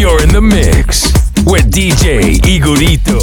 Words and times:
You're 0.00 0.22
in 0.22 0.30
the 0.30 0.40
mix 0.40 1.12
with 1.44 1.68
DJ 1.68 2.40
Igorito. 2.48 3.18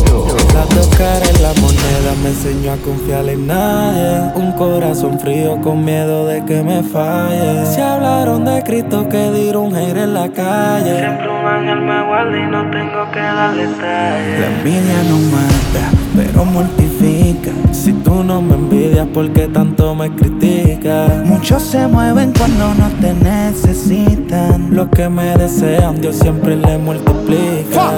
La 0.53 0.61
tocar 0.65 1.23
en 1.27 1.41
la 1.41 1.51
moneda 1.59 2.13
me 2.21 2.29
enseñó 2.29 2.73
a 2.73 2.77
confiar 2.77 3.27
en 3.29 3.47
nadie. 3.47 4.31
Un 4.35 4.51
corazón 4.51 5.19
frío 5.19 5.59
con 5.59 5.83
miedo 5.83 6.27
de 6.27 6.45
que 6.45 6.61
me 6.61 6.83
falle. 6.83 7.65
Se 7.65 7.81
hablaron 7.81 8.45
de 8.45 8.61
Cristo 8.61 9.09
que 9.09 9.31
dieron 9.31 9.73
un 9.73 9.75
aire 9.75 10.03
en 10.03 10.13
la 10.13 10.29
calle. 10.29 10.99
Siempre 10.99 11.27
un 11.27 11.47
ángel 11.47 11.81
me 11.81 12.05
guarda 12.05 12.37
y 12.37 12.45
no 12.45 12.69
tengo 12.69 13.11
que 13.11 13.21
darle 13.21 13.65
detalles. 13.65 14.39
La 14.39 14.45
envidia 14.45 15.01
no 15.09 15.17
mata, 15.33 15.96
pero 16.17 16.43
mortifica. 16.45 17.51
Si 17.71 17.93
tú 17.93 18.23
no 18.23 18.41
me 18.41 18.55
envidias, 18.55 19.07
¿por 19.13 19.31
qué 19.33 19.47
tanto 19.47 19.93
me 19.93 20.09
criticas? 20.15 21.23
Muchos 21.25 21.61
se 21.61 21.87
mueven 21.87 22.33
cuando 22.35 22.73
no 22.73 22.89
te 22.99 23.13
necesitan. 23.13 24.75
Los 24.75 24.89
que 24.89 25.07
me 25.09 25.37
desean, 25.37 26.01
Dios 26.01 26.15
siempre 26.15 26.55
le 26.55 26.79
multiplica. 26.79 27.91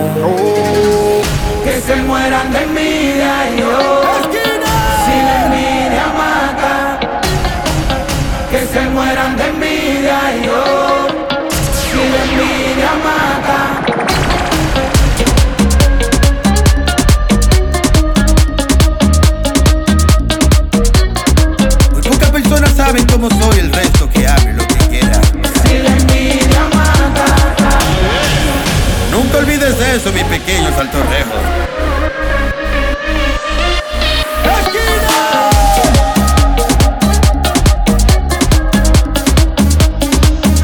Que 1.64 1.80
se 1.80 1.96
mueran 2.04 2.52
de 2.52 2.64
envidia 2.64 3.58
yo. 3.58 4.09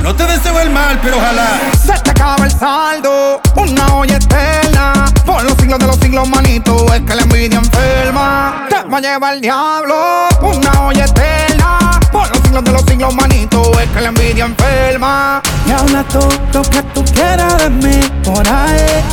No 0.01 0.15
te 0.15 0.25
deseo 0.25 0.57
el 0.61 0.69
mal, 0.69 0.97
pero 1.03 1.17
ojalá. 1.17 1.59
Se 1.85 1.99
te 1.99 2.11
acaba 2.11 2.45
el 2.45 2.51
saldo, 2.51 3.41
una 3.57 3.93
olla 3.93 4.15
eterna. 4.15 5.05
Por 5.25 5.43
los 5.43 5.57
siglos 5.57 5.79
de 5.79 5.87
los 5.87 5.97
siglos, 5.97 6.29
manito, 6.29 6.93
es 6.93 7.01
que 7.01 7.13
la 7.13 7.23
envidia 7.23 7.59
enferma. 7.59 8.67
Te 8.69 8.83
va 8.87 8.97
a 8.97 9.01
llevar 9.01 9.33
el 9.33 9.41
diablo, 9.41 10.29
una 10.41 10.85
olla 10.85 11.03
eterna. 11.03 11.99
Por 12.13 12.29
los 12.29 12.37
siglos 12.39 12.63
de 12.63 12.71
los 12.71 12.83
siglos, 12.83 13.13
manito, 13.15 13.77
es 13.81 13.89
que 13.89 13.99
la 13.99 14.07
envidia 14.07 14.45
enferma. 14.45 15.41
Y 15.67 15.71
habla 15.71 16.03
todo 16.03 16.29
lo 16.53 16.61
que 16.61 16.81
tú 16.93 17.03
quieras 17.13 17.57
de 17.57 17.69
mí 17.69 17.99
por 18.23 18.47
ahí, 18.47 19.03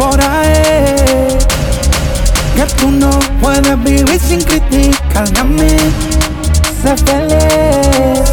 por 0.00 0.18
ahí. 0.18 1.36
Que 2.56 2.64
tú 2.78 2.90
no 2.90 3.10
puedes 3.40 3.84
vivir 3.84 4.18
sin 4.18 4.42
criticarme 4.42 5.38
a 5.38 5.44
mí. 5.44 5.76
Sé 6.82 6.96
feliz. 7.04 8.32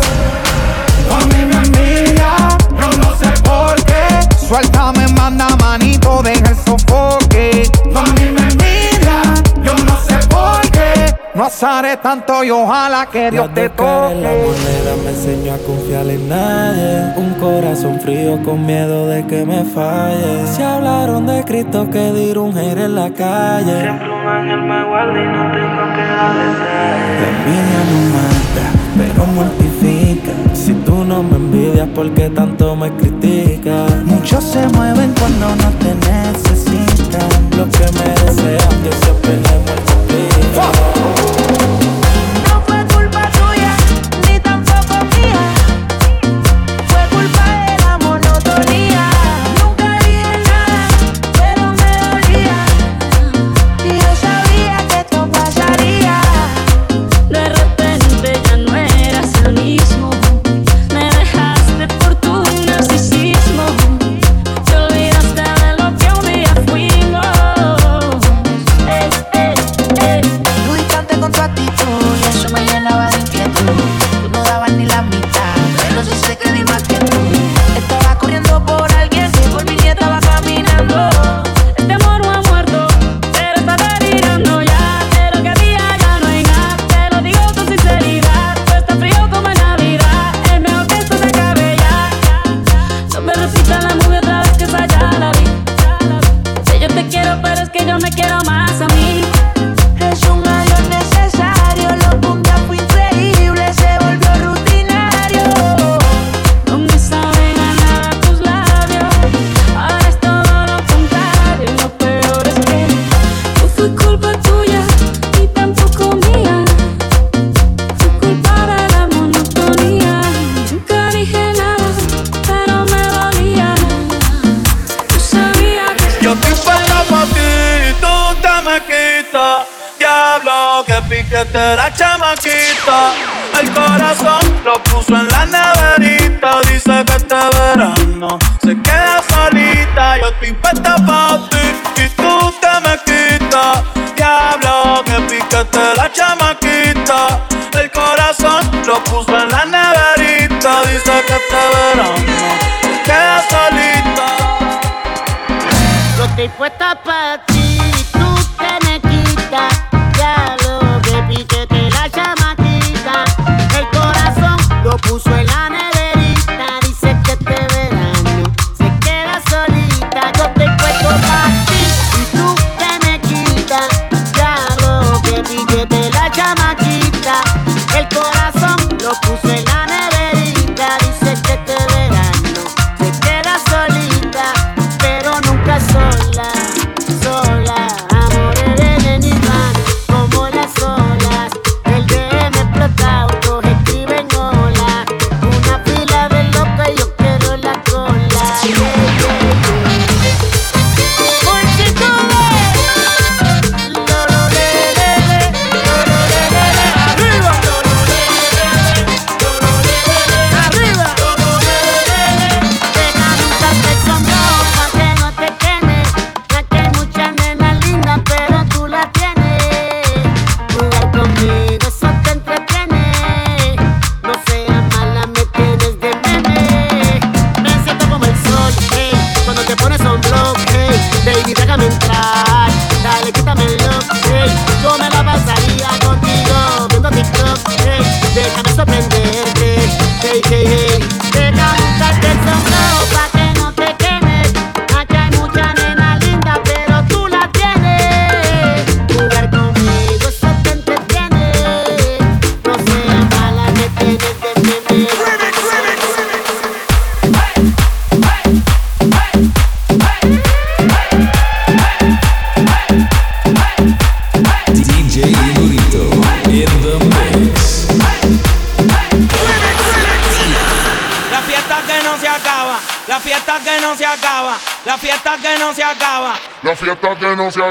A 1.11 1.25
mí 1.25 1.45
me 1.49 1.57
envidia, 1.65 2.31
yo 2.79 2.89
no 3.01 3.09
sé 3.17 3.29
por 3.43 3.75
qué. 3.83 4.03
Suéltame, 4.47 5.07
manda 5.09 5.47
manito, 5.57 6.21
deja 6.23 6.49
el 6.49 6.55
sofoque. 6.55 7.69
A 7.93 8.03
mí 8.13 8.25
me 8.35 8.43
envidia, 8.51 9.17
yo 9.61 9.75
no 9.85 9.95
sé 10.07 10.15
por 10.29 10.61
qué. 10.61 10.66
No 11.37 11.43
azaré 11.43 11.97
tanto 11.97 12.43
y 12.43 12.49
ojalá 12.49 13.05
que 13.05 13.29
Dios 13.29 13.47
La 13.47 13.53
te 13.53 13.65
en 13.65 13.69
la 13.69 13.75
toque. 13.75 14.15
moneda 14.15 14.95
me 15.03 15.09
enseñó 15.11 15.53
a 15.53 15.57
confiar 15.59 16.07
en 16.07 16.27
nadie. 16.27 17.13
Un 17.15 17.33
corazón 17.35 17.99
frío 18.01 18.41
con 18.43 18.65
miedo 18.65 19.05
de 19.07 19.23
que 19.27 19.45
me 19.45 19.63
falle. 19.63 20.47
Se 20.47 20.63
hablaron 20.63 21.27
de 21.27 21.43
Cristo 21.43 21.87
que 21.91 22.11
dieron 22.11 22.49
un 22.49 22.57
en 22.57 22.95
la 22.95 23.11
calle. 23.11 23.81
Siempre 23.81 24.09
un 24.09 24.27
ángel 24.27 24.61
me 24.63 24.83
guarda 24.83 25.13
y 25.13 25.27
no 25.27 25.51
tengo 25.51 25.83
que 25.95 26.05
darle 26.17 26.43
detalles. 26.53 27.21
La 27.21 27.27
envidia 27.29 27.81
no 27.91 27.99
mata, 28.17 28.65
pero 28.97 29.27
mortifica. 29.27 30.31
Si 30.55 30.73
tú 30.73 31.03
no 31.05 31.21
me 31.21 31.35
envidias, 31.35 31.87
¿por 31.89 32.09
qué 32.15 32.29
tanto 32.31 32.75
me 32.75 32.89
criticas? 32.93 33.91
Muchos 34.05 34.43
se 34.43 34.67
mueven 34.69 35.13
cuando 35.19 35.55
no 35.55 35.69
te 35.77 35.93
necesitan. 35.93 37.29
Los 37.55 37.67
que 37.77 37.85
me 37.93 38.09
desean, 38.25 38.83
Dios 38.83 38.95
siempre 39.03 39.35
le 39.37 39.76
multiplica. 40.07 41.76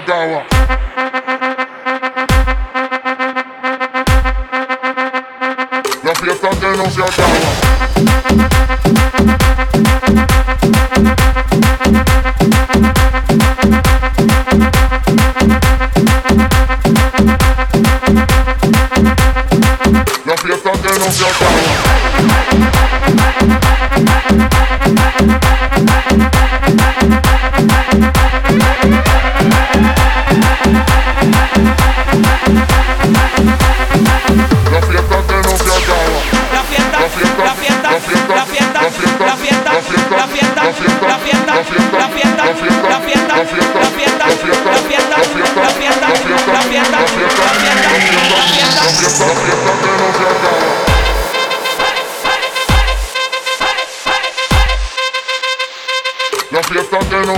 power. 0.06 0.55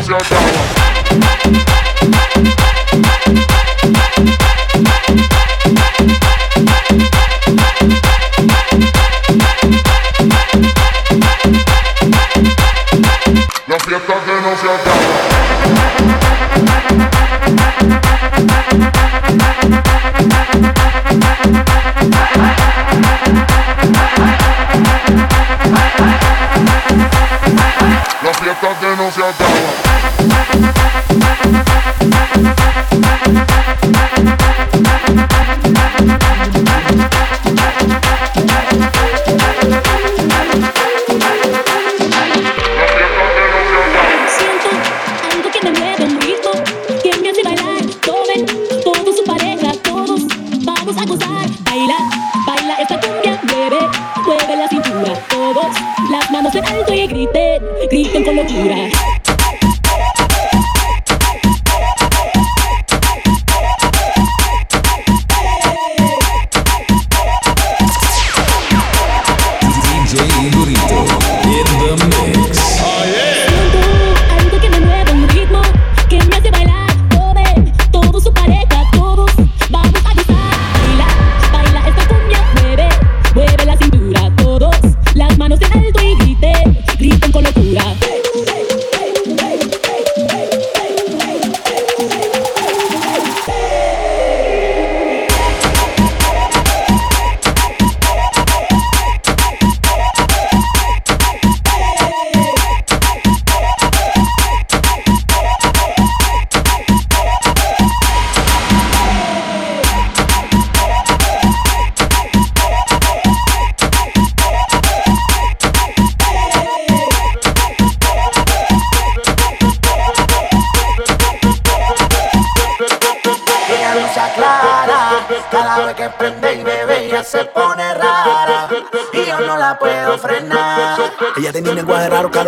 close 0.07 0.31
your 0.31 0.39
door. 0.39 0.78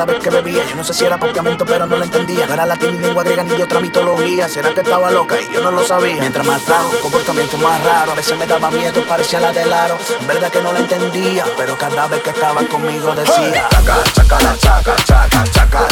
Cada 0.00 0.14
vez 0.14 0.23
que 0.23 0.30
bebía. 0.30 0.64
Yo 0.64 0.76
no 0.76 0.83
sé 0.83 0.95
si 0.95 1.04
era 1.04 1.16
apartamento, 1.16 1.66
pero 1.66 1.85
no 1.87 1.95
lo 1.95 2.02
entendía. 2.02 2.47
No 2.47 2.54
era 2.54 2.64
latín 2.64 2.92
ni 2.92 3.00
lengua 3.00 3.23
griega 3.23 3.42
ni 3.42 3.50
de 3.50 3.64
otra 3.64 3.80
mitología. 3.80 4.49
¿Será 4.49 4.73
que 4.73 4.80
estaba 4.80 5.11
loca 5.11 5.38
y 5.38 5.52
yo 5.52 5.61
no 5.61 5.71
lo 5.71 5.87
sabía? 5.87 6.16
Mientras 6.21 6.47
más 6.47 6.62
trago, 6.64 6.90
comportamiento 7.02 7.59
más 7.59 7.85
raro. 7.85 8.12
A 8.12 8.14
veces 8.14 8.38
me 8.38 8.47
daba 8.47 8.71
miedo, 8.71 9.04
parecía 9.07 9.40
la 9.40 9.52
de 9.52 9.66
Laro. 9.66 9.99
En 10.19 10.26
verdad 10.26 10.50
que 10.50 10.62
no 10.62 10.73
la 10.73 10.78
entendía, 10.78 11.45
pero 11.54 11.76
cada 11.76 12.07
vez 12.07 12.23
que 12.23 12.30
estaba 12.30 12.62
conmigo 12.64 13.14
decía: 13.14 13.69
Chaca, 13.69 14.02
chaca, 14.14 14.40
la 14.40 14.57
chaca, 14.57 14.97
chaca, 15.04 15.88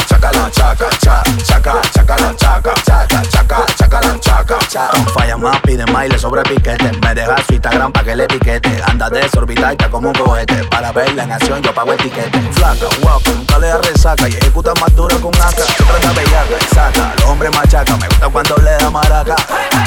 chaca, 0.51 0.89
chaca, 0.99 1.23
chaca, 1.43 1.81
cha, 1.81 2.05
chaca, 2.05 2.35
chaca, 2.35 2.35
chaca, 2.35 2.73
chaca, 2.83 3.23
chaca, 3.29 3.65
chaca, 3.75 4.19
chaca, 4.19 4.59
cha. 4.67 4.87
Con 4.89 5.07
falla 5.07 5.37
más, 5.37 5.59
pide 5.61 5.85
más 5.87 6.05
y 6.05 6.09
le 6.09 6.19
sobre 6.19 6.43
piquete. 6.43 6.91
Me 7.01 7.13
dejas 7.13 7.45
su 7.47 7.53
Instagram 7.53 7.91
pa' 7.91 8.03
que 8.03 8.15
le 8.15 8.23
etiquete. 8.23 8.81
Anda 8.87 9.09
desorbitada 9.09 9.89
como 9.89 10.09
un 10.09 10.15
cohete. 10.15 10.63
Para 10.65 10.91
ver 10.91 11.13
la 11.15 11.25
nación, 11.25 11.61
yo 11.61 11.73
pago 11.73 11.91
el 11.93 11.97
tiquete. 11.97 12.39
Flaca, 12.53 12.87
guapa, 13.01 13.31
nunca 13.31 13.59
le 13.59 13.67
da 13.67 13.77
resaca 13.79 14.29
y 14.29 14.33
ejecuta 14.33 14.73
más 14.79 14.95
duro 14.95 15.19
con 15.19 15.33
AK. 15.35 15.57
Se 15.57 15.83
trata 15.83 16.11
bellaca 16.13 16.57
y 16.59 16.75
saca. 16.75 17.13
Los 17.17 17.25
hombres 17.25 17.55
machaca, 17.55 17.97
me 17.97 18.07
gusta 18.07 18.29
cuando 18.29 18.55
le 18.57 18.71
da 18.71 18.89
maraca. 18.89 19.35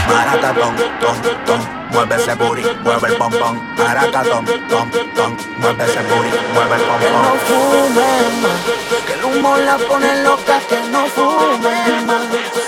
Maraca, 0.08 0.54
ton, 0.54 0.76
ton, 0.76 1.44
ton. 1.46 1.81
Mueve 1.92 2.16
ese 2.16 2.34
booty, 2.34 2.62
mueve 2.82 3.08
el 3.08 3.16
pom 3.16 3.30
pom. 3.32 3.74
Maraca, 3.76 4.22
ton, 4.22 4.44
ton, 4.68 4.90
ton. 5.14 5.36
Mueve 5.58 5.84
ese 5.84 6.00
booty, 6.02 6.30
mueve 6.54 6.76
el 6.76 6.82
pom 6.82 6.98
Que 6.98 7.10
no 7.10 7.22
pom. 7.22 7.38
fume 7.46 8.08
más 8.42 9.06
Que 9.06 9.12
el 9.14 9.24
humo 9.24 9.56
la 9.58 9.76
pone 9.78 10.22
loca 10.22 10.58
Que 10.68 10.80
no 10.90 11.06
fume 11.06 12.02
más 12.06 12.26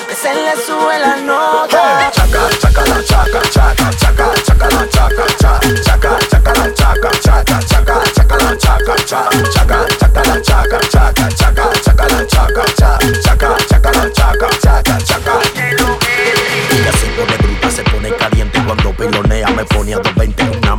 Que 0.08 0.14
se 0.14 0.34
le 0.34 0.56
sube 0.56 0.98
la 0.98 1.16
nota 1.16 2.10
Chaca, 2.12 2.48
chaca, 2.60 2.84
la 2.86 3.04
chaca, 3.04 3.42
chaca, 3.50 3.90
chaca, 3.96 4.34
chaca, 4.44 4.68
la 4.68 4.88
chaca, 4.88 5.26
cha, 5.38 5.60
chaca, 5.84 6.18
chaca, 6.28 6.52
la 6.54 6.74
chaca, 6.74 7.10
chaca, 7.22 7.60
chaca, 7.64 8.02
chaca, 8.14 8.36
la 8.44 8.56
chaca, 8.56 8.98
cha, 9.06 9.28
chaca, 9.54 9.88
chaca, 9.98 10.22
la 10.24 10.42
chaca, 10.42 10.80
chaca, 10.90 11.28
chaca, 11.36 11.72
chaca, 11.82 12.06
la 12.08 12.26
chaca, 12.26 12.64
cha, 12.76 12.98
chaca, 13.22 13.56
chaca, 13.72 13.88
la 13.88 14.10
chaca, 14.10 14.12
chaca, 14.12 14.48
chaca. 14.60 14.63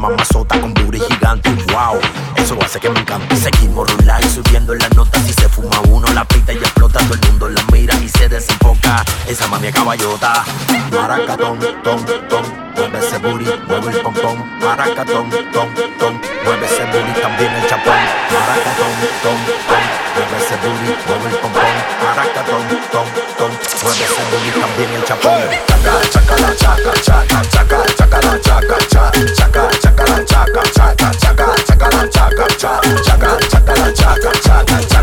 mamazota 0.10 0.60
con 0.60 0.74
booty 0.74 1.00
gigante. 1.00 1.50
Wow, 1.72 2.00
eso 2.36 2.58
hace 2.64 2.80
que 2.80 2.90
me 2.90 3.00
encante. 3.00 3.36
Seguimos 3.36 3.92
rular 3.92 4.24
y 4.24 4.30
subiendo 4.30 4.74
las 4.76 4.94
notas. 4.96 5.24
Si 5.26 5.34
se 5.34 5.50
fuma 5.50 5.80
uno, 5.90 6.08
la 6.14 6.26
pita 6.26 6.54
y 6.54 6.58
explota. 6.58 7.00
Todo 7.00 7.14
el 7.14 7.22
mundo 7.28 7.50
la 7.50 7.62
mira 7.72 7.96
y 7.96 8.10
se 8.10 8.30
desenfoca. 8.30 9.04
Esa 9.28 9.48
mami 9.48 9.72
caballota. 9.72 10.44
Maracatón, 10.92 11.60
tom, 11.84 12.06
tom. 12.30 12.46
Mueve 12.76 13.00
ese 13.00 13.18
booty, 13.18 13.46
mueve 13.68 13.92
el 13.92 14.02
pompón. 14.02 14.60
Maracatón, 14.60 15.30
tom, 15.54 15.70
tom. 16.00 16.22
Mueve 16.44 16.66
ese 16.66 16.86
booty, 16.86 17.22
también 17.22 17.52
el 17.54 17.68
chapón. 17.68 18.02
Maracatón, 18.32 18.94
tom, 19.24 19.40
tom. 19.68 19.84
Mueve 20.16 20.38
ese 20.38 20.56
booty, 20.62 20.92
mueve 21.08 21.30
el 21.30 21.36
pompón. 21.38 21.74
Maracatón, 22.04 22.64
tom, 22.92 23.08
tom. 23.38 23.52
Mueve 23.84 24.04
ese 24.04 24.22
booty, 24.30 24.52
también 24.60 24.90
el 24.94 25.04
chapón. 25.06 25.42
Chaca, 25.68 25.94
chaca, 26.12 26.56
chaca, 26.56 26.94
chaca, 27.02 27.42
chaca, 27.50 27.86
chaca, 27.96 28.42
chaca, 28.42 28.78
chaca. 28.88 28.95
chaka 32.10 32.48
chaka 32.58 32.92
chaka 33.04 33.40
chaka 33.50 33.92
chaka 33.94 34.32
chaka 34.42 34.95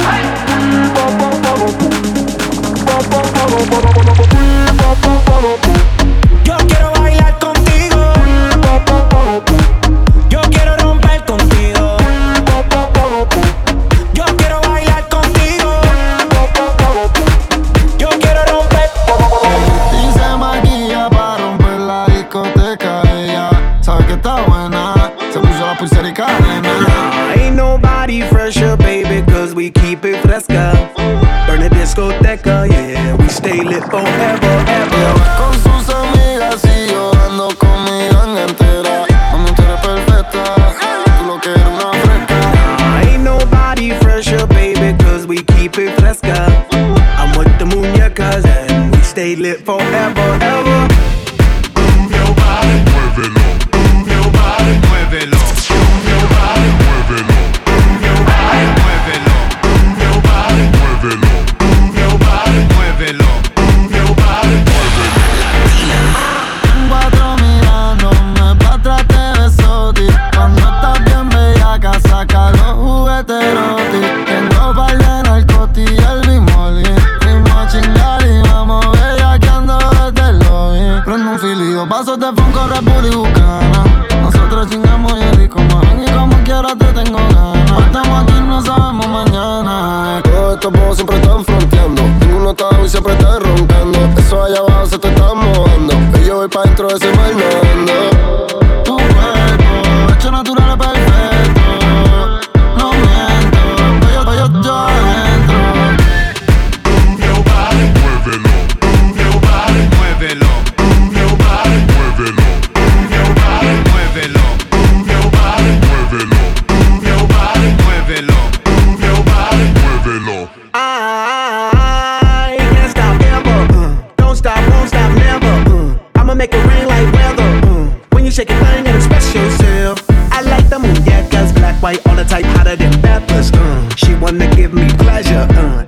Hey! 0.00 0.29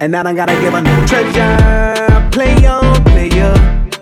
And 0.02 0.16
I 0.16 0.22
don't 0.24 0.34
gotta 0.34 0.54
give 0.60 0.72
no 0.72 1.06
treasure. 1.06 2.30
Play 2.32 2.66
on, 2.66 3.04
player. 3.04 3.54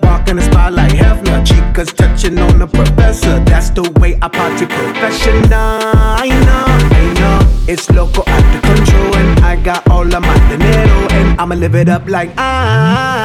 Walk 0.02 0.28
in 0.30 0.36
the 0.36 0.42
spot 0.42 0.72
like 0.72 0.92
Hefner. 0.92 1.44
Chicas 1.44 1.94
touching 1.94 2.38
on 2.38 2.58
the 2.58 2.66
professor. 2.66 3.38
That's 3.44 3.68
the 3.68 3.84
way 4.00 4.18
I 4.22 4.28
party 4.28 4.64
professional. 4.64 5.52
I 5.52 6.28
know, 6.46 6.64
I 7.00 7.04
know. 7.20 7.38
It's 7.68 7.90
local 7.90 8.24
out 8.26 8.54
of 8.56 8.62
control, 8.62 9.14
and 9.14 9.40
I 9.40 9.56
got 9.62 9.86
all 9.90 10.14
of 10.16 10.22
my 10.22 10.38
dinero, 10.48 10.98
and 11.18 11.38
I'ma 11.38 11.54
live 11.54 11.74
it 11.74 11.90
up 11.90 12.08
like 12.08 12.30
I. 12.38 13.19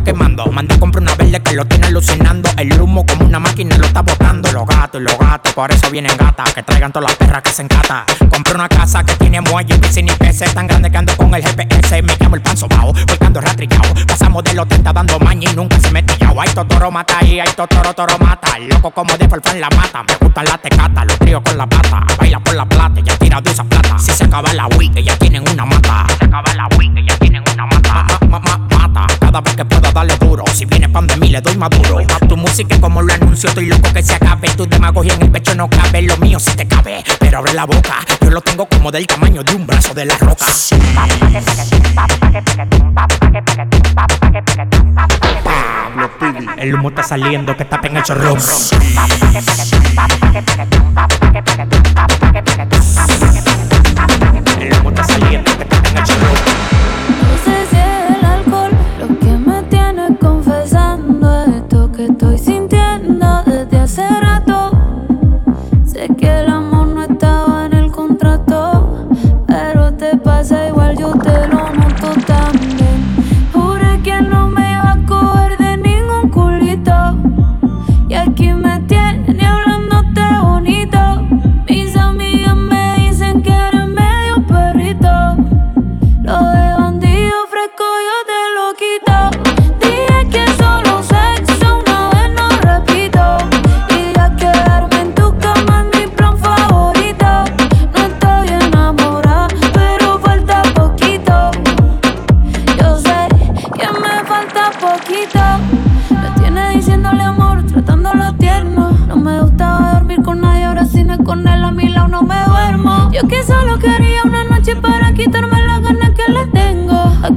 está 0.00 0.12
quemando. 0.12 0.46
Manda 0.52 0.74
a 0.74 0.78
comprar 0.78 1.02
una 1.02 1.09
que 1.38 1.54
lo 1.54 1.64
tiene 1.64 1.86
alucinando. 1.86 2.50
El 2.56 2.80
humo 2.80 3.06
como 3.06 3.24
una 3.24 3.38
máquina 3.38 3.78
lo 3.78 3.86
está 3.86 4.02
botando. 4.02 4.50
Los 4.50 4.66
gatos 4.66 5.00
y 5.00 5.04
los 5.04 5.16
gatos, 5.16 5.52
por 5.54 5.70
eso 5.70 5.88
vienen 5.90 6.16
gatas. 6.16 6.52
Que 6.52 6.62
traigan 6.64 6.90
todas 6.90 7.10
las 7.10 7.16
perras 7.16 7.42
que 7.42 7.50
se 7.50 7.62
encata. 7.62 8.04
Compré 8.30 8.54
una 8.54 8.68
casa 8.68 9.04
que 9.04 9.14
tiene 9.14 9.40
muelle, 9.40 9.78
piscina 9.78 10.12
y 10.12 10.16
PC. 10.16 10.46
Tan 10.52 10.66
grande 10.66 10.90
que 10.90 10.96
ando 10.96 11.16
con 11.16 11.32
el 11.34 11.42
GPS. 11.42 12.02
Me 12.02 12.16
llamo 12.18 12.34
el 12.34 12.42
pan 12.42 12.56
sobao, 12.56 12.92
volcando 13.06 13.40
ratrillao. 13.40 13.94
Pasamos 14.08 14.42
de 14.42 14.54
los 14.54 14.66
30 14.66 14.92
dando 14.92 15.20
maña 15.20 15.50
y 15.50 15.54
nunca 15.54 15.78
se 15.78 15.90
me 15.92 16.02
tillao. 16.02 16.40
Hay 16.40 16.48
totoro 16.48 16.90
mata 16.90 17.24
y 17.24 17.38
hay 17.38 17.52
totoro 17.54 17.94
toro 17.94 18.18
mata. 18.18 18.58
Loco 18.58 18.90
como 18.90 19.16
de 19.16 19.24
en 19.24 19.60
la 19.60 19.70
mata. 19.70 20.02
Me 20.02 20.14
gustan 20.20 20.44
las 20.46 20.60
tecatas, 20.60 21.06
los 21.06 21.18
tríos 21.18 21.42
con 21.44 21.56
la 21.56 21.66
bata. 21.66 22.04
Baila 22.18 22.40
por 22.40 22.54
la 22.54 22.66
plata, 22.66 23.00
ya 23.00 23.16
tira 23.16 23.40
de 23.40 23.50
esa 23.50 23.64
plata. 23.64 23.98
Si 23.98 24.10
se 24.10 24.24
acaba 24.24 24.52
la 24.52 24.66
week, 24.66 24.94
ya 25.00 25.16
tienen 25.16 25.48
una 25.48 25.64
mata. 25.64 26.06
Se 26.18 26.24
acaba 26.24 26.52
la 26.54 26.68
week, 26.76 27.06
ya 27.06 27.16
tienen 27.18 27.44
una 27.52 27.66
mata. 27.66 28.06
Ma, 28.28 28.40
ma, 28.40 28.58
ma, 28.58 28.88
mata. 28.88 29.06
Cada 29.18 29.40
vez 29.40 29.56
que 29.56 29.64
pueda 29.64 29.92
darle 29.92 30.16
duro. 30.16 30.44
Si 30.52 30.64
viene 30.64 30.88
pandemia, 31.20 31.30
le 31.30 31.40
doy 31.40 31.56
maduro. 31.56 31.98
Tu 32.28 32.36
música 32.36 32.80
como 32.80 33.02
lo 33.02 33.12
anuncio, 33.12 33.48
estoy 33.48 33.66
loco 33.66 33.92
que 33.92 34.02
se 34.02 34.14
acabe. 34.14 34.48
Tu 34.50 34.66
demagogia 34.66 35.14
en 35.14 35.22
el 35.22 35.30
pecho 35.30 35.54
no 35.54 35.68
cabe. 35.68 36.02
Lo 36.02 36.16
mío 36.18 36.38
sí 36.40 36.50
te 36.56 36.66
cabe, 36.66 37.04
pero 37.18 37.38
abre 37.38 37.52
la 37.52 37.64
boca. 37.66 37.96
Yo 38.20 38.30
lo 38.30 38.40
tengo 38.40 38.66
como 38.66 38.90
del 38.90 39.06
tamaño 39.06 39.42
de 39.42 39.54
un 39.54 39.66
brazo 39.66 39.94
de 39.94 40.06
la 40.06 40.16
roca. 40.18 40.46
El 46.56 46.74
humo 46.74 46.88
está 46.88 47.02
saliendo 47.02 47.56
que 47.56 47.64
tapa 47.64 47.86
en 47.88 47.96
el 47.96 48.02
chorrón. 48.02 48.38
El 54.60 54.72
humo 54.78 54.90
está 54.90 55.04
saliendo 55.04 55.58
que 55.58 55.64
tapa 55.64 55.79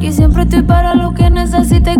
Aquí 0.03 0.11
siempre 0.11 0.43
estoy 0.43 0.63
para 0.63 0.95
lo 0.95 1.13
que 1.13 1.29
necesite 1.29 1.93
y 1.93 1.97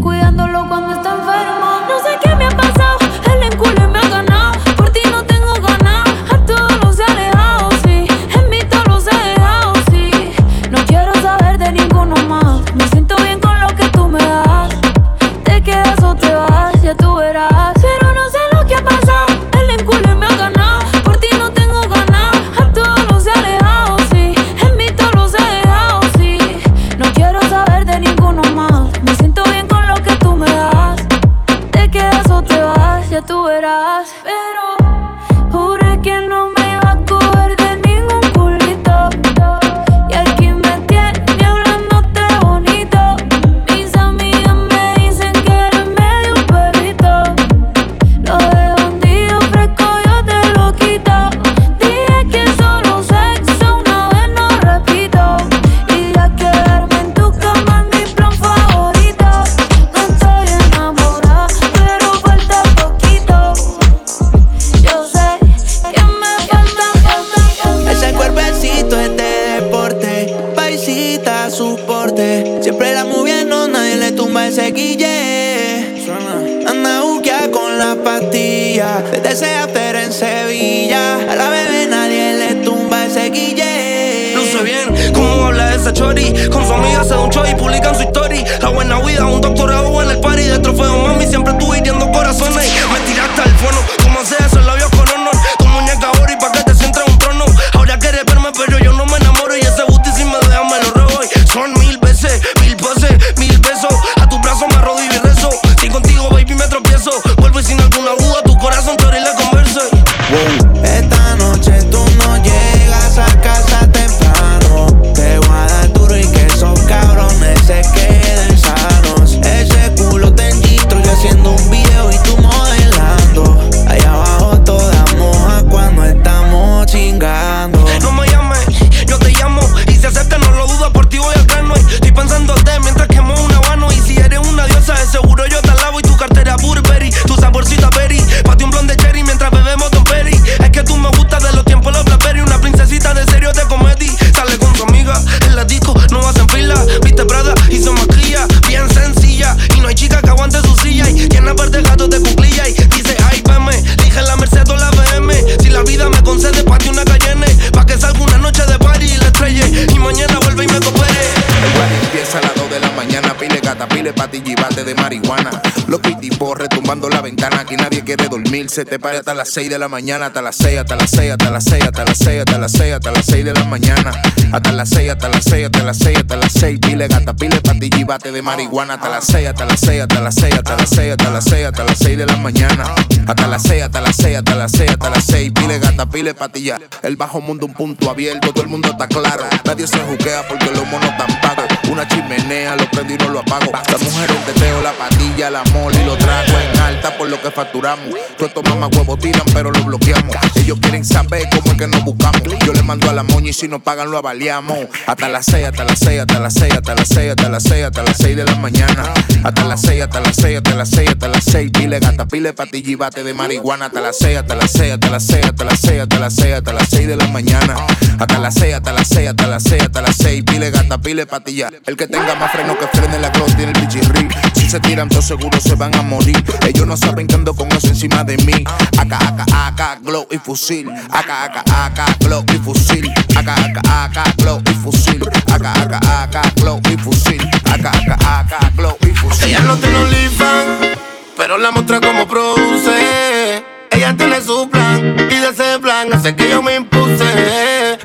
Se 168.74 168.86
te 168.86 168.98
para 168.98 169.20
hasta 169.20 169.36
las 169.36 169.52
6 169.52 169.70
de 169.70 169.78
la 169.78 169.88
mañana, 169.88 170.26
hasta 170.26 170.42
las 170.42 170.56
6, 170.56 170.80
hasta 170.80 170.96
las 170.96 171.12
6, 171.12 171.34
hasta 171.34 171.52
las 171.52 171.64
6, 171.64 171.84
hasta 171.84 172.06
las 172.06 172.18
6, 172.18 172.40
hasta 172.40 172.58
las 172.58 172.72
6, 172.72 172.94
hasta 172.96 173.12
las 173.12 173.26
6 173.28 173.46
de 173.46 173.54
la 173.54 173.64
mañana. 173.66 174.12
Hasta 174.52 174.72
las 174.72 174.90
6, 174.90 175.12
hasta 175.12 175.30
las 175.30 175.44
6, 175.44 175.66
hasta 175.66 175.84
las 175.84 175.98
6, 176.00 176.18
hasta 176.18 176.36
las 176.38 176.54
6. 176.54 176.80
Pile 176.82 177.08
gata, 177.08 177.36
pile 177.36 177.62
patilla 177.62 178.00
y 178.00 178.04
bate 178.04 178.32
de 178.32 178.42
marihuana. 178.42 178.96
Hasta 178.96 179.10
las 179.10 179.26
6, 179.26 179.48
hasta 179.48 179.66
las 179.66 179.80
6, 179.80 180.02
hasta 180.02 180.22
las 180.22 180.34
6, 180.34 180.54
hasta 180.56 180.76
las 180.76 180.90
6, 180.90 181.12
hasta 181.12 181.30
las 181.30 181.44
6, 181.44 181.66
hasta 181.68 181.84
las 181.84 181.98
6 182.00 182.18
de 182.18 182.26
la 182.26 182.38
mañana. 182.38 182.96
Hasta 183.28 183.48
las 183.48 183.62
6, 183.62 183.84
hasta 183.84 184.02
las 184.02 184.16
6, 184.16 184.38
hasta 184.38 184.56
las 184.56 184.72
6, 184.72 184.90
hasta 184.90 185.10
las 185.12 185.24
6. 185.26 185.52
Pile 185.54 185.78
gata, 185.78 186.06
pile 186.08 186.34
patilla. 186.34 186.80
El 187.04 187.16
bajo 187.16 187.42
mundo 187.42 187.68
un 187.68 187.74
punto 187.74 188.10
abierto, 188.10 188.54
todo 188.54 188.64
el 188.64 188.70
mundo 188.70 188.88
está 188.90 189.08
claro. 189.08 189.46
Nadie 189.66 189.86
se 189.86 190.00
juquea 190.00 190.48
porque 190.48 190.72
los 190.72 190.88
monos 190.88 191.12
están 191.12 191.40
pagos. 191.42 191.66
Una 191.92 192.08
chimenea, 192.08 192.76
lo 192.76 192.90
prendo 192.90 193.14
y 193.14 193.18
no 193.18 193.30
lo 193.30 193.40
apago. 193.42 193.72
La 193.72 193.98
mujer 194.00 194.32
el 194.32 194.52
teteo, 194.52 194.82
la 194.82 194.94
patilla, 194.94 195.50
el 195.50 195.58
amor 195.58 195.94
y 195.94 196.04
lo 196.06 196.18
trago 196.18 196.58
en 196.58 196.80
alta 196.80 197.16
por 197.16 197.30
lo 197.30 197.40
que 197.40 197.52
facturamos. 197.52 198.16
Todos 198.40 198.63
estos 198.64 198.80
mamás 198.80 198.98
huevos 198.98 199.20
tiran, 199.20 199.44
pero 199.54 199.72
lo 199.72 199.84
bloqueamos. 199.84 200.36
Ellos 200.56 200.78
quieren 200.82 201.04
saber 201.06 201.48
cómo 201.52 201.72
es 201.72 201.78
que 201.78 201.88
nos 201.88 202.04
buscamos. 202.04 202.42
Yo 202.66 202.74
le 202.74 202.84
mando 202.84 203.10
a 203.10 203.14
la 203.14 203.24
moña 203.24 203.50
y 203.50 203.54
si 203.54 203.68
no 203.68 203.80
pagan 203.80 204.10
lo 204.10 204.18
avaliamos. 204.18 204.78
Hasta 205.06 205.30
las 205.30 205.46
6, 205.46 205.68
hasta 205.68 205.84
las 205.84 206.00
6, 206.00 206.20
hasta 206.22 206.40
las 206.40 206.54
6, 206.54 206.74
hasta 206.74 206.96
las 206.96 207.08
6, 207.08 207.30
hasta 207.30 207.50
las 207.50 207.64
6, 207.64 207.86
hasta 207.86 208.04
las 208.04 208.18
6 208.18 208.38
de 208.38 208.46
la 208.46 208.56
mañana. 208.56 209.14
Hasta 209.44 209.64
las 209.66 209.82
6, 209.82 210.04
hasta 210.04 210.20
las 210.22 210.36
6, 210.36 210.58
hasta 210.58 210.76
las 210.76 210.90
6, 210.90 211.10
hasta 211.10 211.28
las 211.28 211.44
6. 211.44 211.72
Pile 211.72 212.00
gata, 212.00 212.28
pile 212.28 212.54
patilla 212.54 212.92
y 212.92 212.96
bate 212.96 213.24
de 213.24 213.34
marihuana. 213.34 213.86
Hasta 213.86 214.02
las 214.02 214.18
6, 214.18 214.38
hasta 214.38 214.56
las 214.56 214.72
6, 214.72 214.94
hasta 214.94 215.10
las 215.10 215.24
6, 215.24 215.46
hasta 215.46 215.66
las 215.66 215.80
6, 215.80 216.02
hasta 216.02 216.20
las 216.20 216.36
6, 216.36 216.54
hasta 216.54 216.74
las 216.74 216.90
6 216.90 217.08
de 217.08 217.16
la 217.18 217.28
mañana. 217.28 217.76
Hasta 218.20 218.40
las 218.40 218.54
6, 218.56 218.76
hasta 218.76 218.94
las 218.94 219.08
6, 219.08 219.30
hasta 219.30 219.48
las 219.48 219.64
6, 219.64 219.82
hasta 219.82 220.02
las 220.02 220.16
6. 220.18 220.44
Pile 220.44 220.72
gata, 220.72 220.98
pile 221.00 221.26
patilla. 221.26 221.70
El 221.86 221.98
que 221.98 222.08
tenga 222.08 222.36
más 222.36 222.52
freno 222.52 222.78
que 222.78 222.88
frene 222.88 223.20
la 223.20 223.32
cross 223.32 223.56
tiene 223.56 223.72
el 223.72 223.80
pichirri. 223.82 224.28
Si 224.64 224.70
se 224.70 224.80
tiran, 224.80 225.10
todos 225.10 225.26
seguros 225.26 225.62
se 225.62 225.76
van 225.76 225.94
a 225.94 226.02
morir. 226.02 226.42
Ellos 226.66 226.88
no 226.88 226.96
saben 226.96 227.28
que 227.28 227.36
ando 227.36 227.54
con 227.54 227.70
eso 227.74 227.88
encima 227.88 228.24
de 228.24 228.38
mí. 228.38 228.64
Acá, 228.98 229.18
acá, 229.18 229.68
acá, 229.68 230.00
glow 230.02 230.26
y 230.32 230.38
fusil. 230.38 230.90
Acá, 231.12 231.44
acá, 231.44 231.64
acá, 231.86 232.06
glow 232.22 232.46
y 232.48 232.58
fusil. 232.60 233.12
Acá, 233.36 233.56
acá, 233.56 234.06
acá, 234.06 234.24
glow 234.38 234.62
y 234.66 234.74
fusil. 234.76 235.22
Acá, 235.52 235.74
acá, 235.74 236.24
acá, 236.24 236.42
glow 236.56 236.80
y 236.90 236.96
fusil. 236.96 237.42
Acá, 237.66 237.92
acá, 237.92 238.40
acá, 238.40 238.72
glow 238.78 238.98
y 239.02 239.08
fusil. 239.08 239.50
Ella 239.50 239.60
no 239.64 239.76
tiene 239.76 239.98
OnlyFans, 239.98 240.98
pero 241.36 241.58
la 241.58 241.72
muestra 241.72 242.00
como 242.00 242.26
produce. 242.26 243.66
Ella 243.92 244.16
tiene 244.16 244.42
su 244.42 244.70
plan 244.70 245.16
y 245.30 245.36
de 245.36 245.50
ese 245.50 245.78
plan 245.80 246.12
hace 246.14 246.34
que 246.38 246.50
yo 246.50 246.64
me 246.64 246.76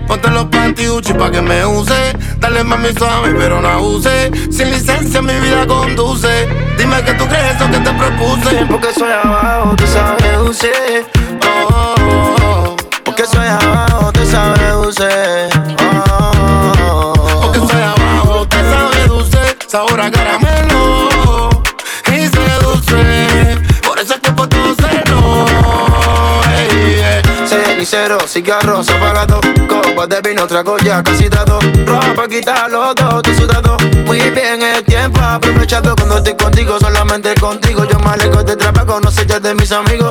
Ponte 0.07 0.31
los 0.31 0.47
pantiuchi 0.47 1.13
pa' 1.15 1.31
que 1.31 1.43
me 1.43 1.65
use. 1.67 2.13
Dale 2.39 2.65
mami 2.65 2.93
suave, 2.97 3.35
pero 3.39 3.61
no 3.61 3.69
abuse. 3.69 4.31
Sin 4.51 4.71
licencia 4.71 5.21
mi 5.21 5.35
vida 5.41 5.67
conduce. 5.67 6.49
Dime 6.79 7.03
que 7.05 7.13
tú 7.15 7.27
crees 7.27 7.57
eso 7.57 7.71
que 7.71 7.79
te 7.79 7.91
propuse. 7.93 8.67
Porque 8.67 8.93
soy 8.95 9.11
abajo, 9.11 9.75
tú 9.77 9.87
sabes 9.87 10.39
usted. 10.49 11.05
Oh, 11.45 11.69
oh, 11.71 12.37
oh. 12.43 12.77
Porque 13.05 13.27
soy 13.27 13.47
abajo, 13.47 14.13
tú 14.13 14.25
sabes 14.25 14.87
usted. 14.87 15.51
Oh, 15.93 17.13
Porque 17.43 17.59
soy 17.59 17.83
abajo, 17.83 18.47
te 18.49 18.57
sabe 18.57 19.07
dulce. 19.09 19.39
Sabor 19.67 20.01
a 20.01 20.11
caramelo. 20.11 20.48
Cenicero, 27.79 28.19
cigarro, 28.27 28.81
apagado 28.81 29.41
Copas 29.69 30.09
de 30.09 30.21
vino, 30.21 30.49
trago 30.49 30.77
ya 30.79 31.01
casi 31.01 31.29
dado 31.29 31.61
Ropa, 31.87 32.27
quitarlo 32.29 32.93
todo, 32.93 33.23
tu 33.23 33.33
sudado. 33.35 33.77
Muy 34.05 34.19
bien 34.19 34.61
el 34.61 34.83
tiempo 34.83 35.21
aprovechado 35.21 35.95
Cuando 35.95 36.17
estoy 36.17 36.35
contigo, 36.35 36.77
solamente 36.81 37.37
contigo. 37.37 37.85
Yo 37.85 38.01
me 38.01 38.11
alejo 38.11 38.43
de 38.43 38.57
trabajo, 38.57 39.01
no 39.01 39.13
sé 39.13 39.25
ya 39.27 39.39
de 39.39 39.55
mis 39.55 39.71
amigos. 39.71 40.11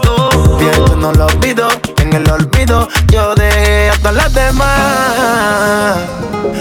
Bien, 0.58 0.86
tú 0.86 0.95
no 0.95 1.12
lo 1.12 1.25
olvido 1.25 1.67
En 1.97 2.13
el 2.13 2.30
olvido, 2.32 2.88
yo 3.08 3.36
dejé 3.36 3.89
hasta 3.89 4.13
las 4.13 4.34
demás. 4.34 5.97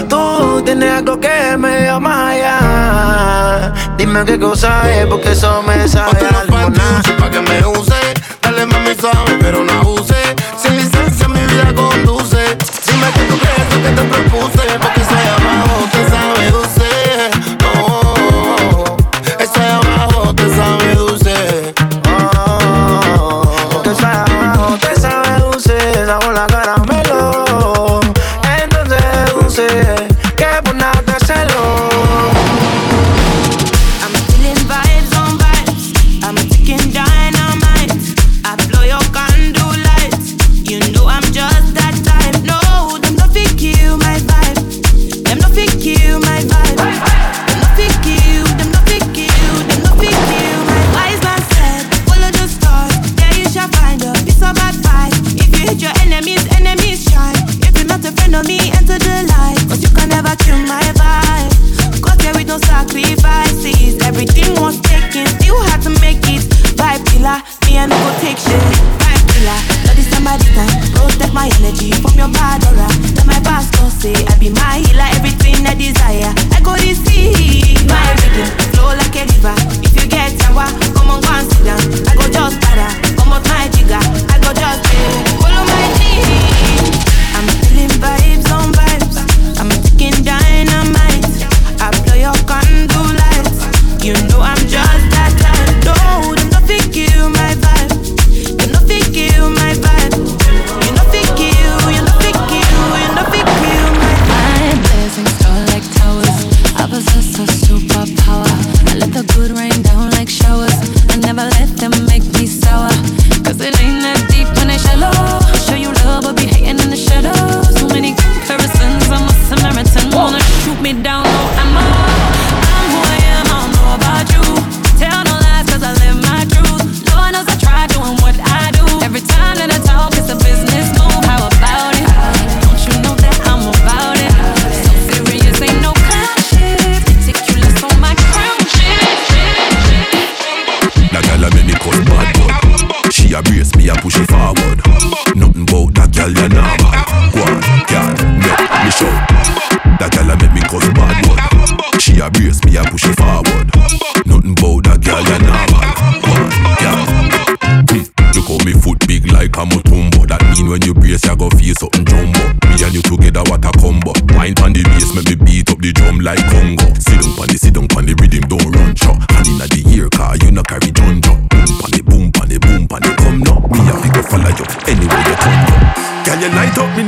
Tú 0.09 0.61
tienes 0.65 0.91
algo 0.91 1.17
que 1.21 1.55
me 1.57 1.83
llama 1.83 2.31
allá 2.31 3.73
Dime 3.97 4.25
qué 4.25 4.37
cosa 4.37 4.91
es, 4.93 5.05
porque 5.05 5.31
eso 5.31 5.63
me 5.63 5.87
sabe 5.87 6.19
a 6.27 6.43
limonada 6.43 7.01
Pa' 7.17 7.29
que 7.29 7.39
me 7.39 7.65
use, 7.65 7.95
dale 8.41 8.65
mami 8.65 8.93
suave, 8.95 9.37
pero 9.39 9.63
no 9.63 9.71
abuse 9.71 10.36
vida 11.57 11.73
conduce. 11.73 12.57
Dime 12.85 13.11
que 13.13 13.21
tú 13.23 13.37
crees 13.39 13.67
que 13.67 14.01
te 14.01 14.16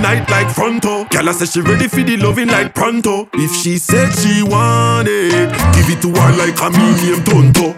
night 0.10 0.30
like 0.30 0.50
fronto. 0.50 1.06
I 1.12 1.32
said 1.32 1.50
she 1.50 1.62
ready 1.62 1.88
for 1.88 2.02
the 2.02 2.17
loving 2.17 2.48
like 2.48 2.74
pronto. 2.74 3.30
If 3.34 3.54
she 3.54 3.78
said 3.78 4.12
she 4.12 4.41
want 4.41 5.08
it, 5.08 5.50
give 5.76 5.89
it 5.89 6.02
to 6.02 6.10
her 6.10 6.32
like 6.34 6.58
a 6.58 6.69
me 6.74 6.86
name 6.98 7.22
Tonto. 7.24 7.76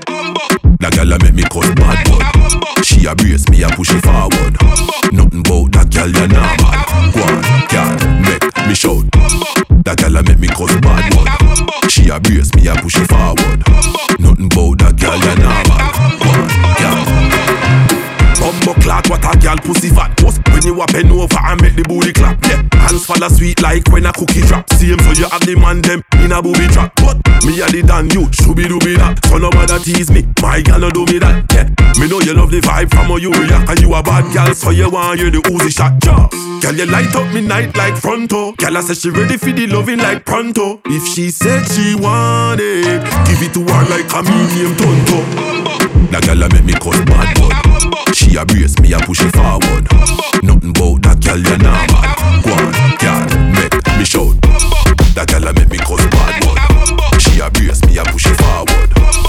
That 0.79 0.95
girl 0.95 1.11
a 1.11 1.17
make 1.19 1.35
me 1.35 1.43
cause 1.43 1.67
bad 1.75 2.05
blood. 2.07 2.23
She 2.85 3.05
a 3.05 3.13
me 3.51 3.63
a 3.63 3.69
push 3.75 3.91
it 3.91 4.03
forward. 4.03 4.55
Nothing 5.11 5.43
bout 5.43 5.71
that 5.75 5.91
girl 5.91 6.07
ya 6.07 6.25
normal. 6.31 6.71
Go 7.11 7.21
on, 7.27 7.43
girl, 7.67 7.91
make 8.23 8.47
me 8.67 8.75
shout. 8.75 9.05
That 9.83 9.97
girl 9.99 10.15
a 10.15 10.23
make 10.23 10.39
me 10.39 10.47
cause 10.47 10.75
bad 10.79 11.11
blood. 11.11 11.91
She 11.91 12.07
a 12.09 12.17
me 12.55 12.67
a 12.67 12.73
push 12.79 12.95
it 12.95 13.07
forward. 13.11 13.59
Nothing 14.23 14.49
bout 14.49 14.79
that 14.79 14.95
girl 14.95 15.19
ya 15.19 15.35
normal. 15.35 15.83
Go 16.15 16.29
on, 16.31 16.47
girl. 16.79 16.80
Bumbo 18.51 18.73
clock, 18.81 19.07
what 19.07 19.23
a 19.23 19.31
girl 19.39 19.55
pussy 19.63 19.87
fat. 19.89 20.11
Just 20.17 20.43
when 20.51 20.63
you 20.63 20.75
a 20.75 20.85
bend 20.87 21.11
over 21.11 21.39
and 21.39 21.61
make 21.61 21.75
the 21.75 21.83
booty 21.87 22.11
clap 22.11 22.35
Yeah, 22.51 22.59
hands 22.83 23.05
fall 23.05 23.23
sweet 23.29 23.61
like 23.61 23.87
when 23.87 24.05
a 24.05 24.11
cookie 24.11 24.41
drop. 24.43 24.67
Same 24.75 24.99
so 24.99 25.15
you 25.15 25.27
have 25.31 25.45
the 25.47 25.55
man 25.55 25.79
them 25.81 26.03
in 26.19 26.35
a 26.35 26.41
booby 26.43 26.67
trap. 26.67 26.91
But 26.99 27.15
me 27.47 27.63
a 27.63 27.67
the 27.71 27.79
dan 27.79 28.11
you, 28.11 28.27
shooby 28.35 28.67
dooby 28.67 28.99
that. 28.99 29.23
So 29.31 29.37
no 29.37 29.49
bother 29.51 29.79
tease 29.79 30.11
me, 30.11 30.27
my 30.43 30.59
girl 30.61 30.83
no 30.83 30.89
do 30.91 31.07
me 31.07 31.19
that 31.23 31.47
Yeah, 31.55 31.71
me 31.95 32.11
know 32.11 32.19
you 32.19 32.35
love 32.35 32.51
the 32.51 32.59
vibe 32.59 32.91
from 32.91 33.11
a 33.11 33.19
you 33.19 33.31
react 33.31 33.69
And 33.71 33.79
you 33.79 33.93
a 33.95 34.03
bad 34.03 34.27
girl 34.35 34.53
so 34.53 34.71
you 34.71 34.89
want 34.91 35.19
hear 35.19 35.31
the 35.31 35.39
Uzi 35.47 35.71
shot. 35.71 35.95
Ja. 36.03 36.27
Girl 36.59 36.75
you 36.75 36.91
light 36.91 37.15
up 37.15 37.31
me 37.33 37.39
night 37.39 37.71
like 37.79 37.95
fronto. 37.95 38.51
Girl 38.59 38.75
I 38.75 38.81
said 38.81 38.97
she 38.97 39.09
ready 39.15 39.37
for 39.37 39.55
the 39.55 39.67
loving 39.67 40.03
like 40.03 40.25
pronto. 40.25 40.81
If 40.91 41.07
she 41.07 41.31
said 41.31 41.63
she 41.71 41.95
want 41.95 42.59
it 42.59 42.99
Give 43.31 43.47
it 43.47 43.55
to 43.55 43.63
her 43.63 43.83
like 43.87 44.11
a 44.11 44.19
me 44.27 44.35
name 44.59 44.75
Tonto. 44.75 45.23
That 46.11 46.27
girl 46.27 46.43
a 46.43 46.51
make 46.51 46.67
me 46.67 46.73
cause 46.75 46.99
bad 47.07 47.31
blood 47.39 47.70
She 48.13 48.35
a 48.35 48.45
brace, 48.45 48.77
me 48.79 48.93
a 48.93 48.99
push 48.99 49.21
it 49.21 49.31
forward. 49.33 49.87
Nothing 50.43 50.73
bout 50.73 51.01
that 51.03 51.23
girl, 51.23 51.37
you 51.37 51.57
nah 51.57 51.87
bad. 51.87 52.43
Go 52.43 52.51
on, 52.51 52.71
girl, 52.99 53.23
make 53.55 53.73
me 53.97 54.05
shout. 54.05 54.35
That 55.15 55.27
girl 55.27 55.47
a 55.47 55.53
make 55.53 55.69
me 55.69 55.77
cause 55.77 56.05
bad. 56.07 56.41
blood 56.41 57.21
She 57.21 57.39
a 57.39 57.49
brace, 57.49 57.83
me 57.85 57.97
a 57.97 58.03
push 58.03 58.27
it 58.27 58.37
forward. 58.37 59.20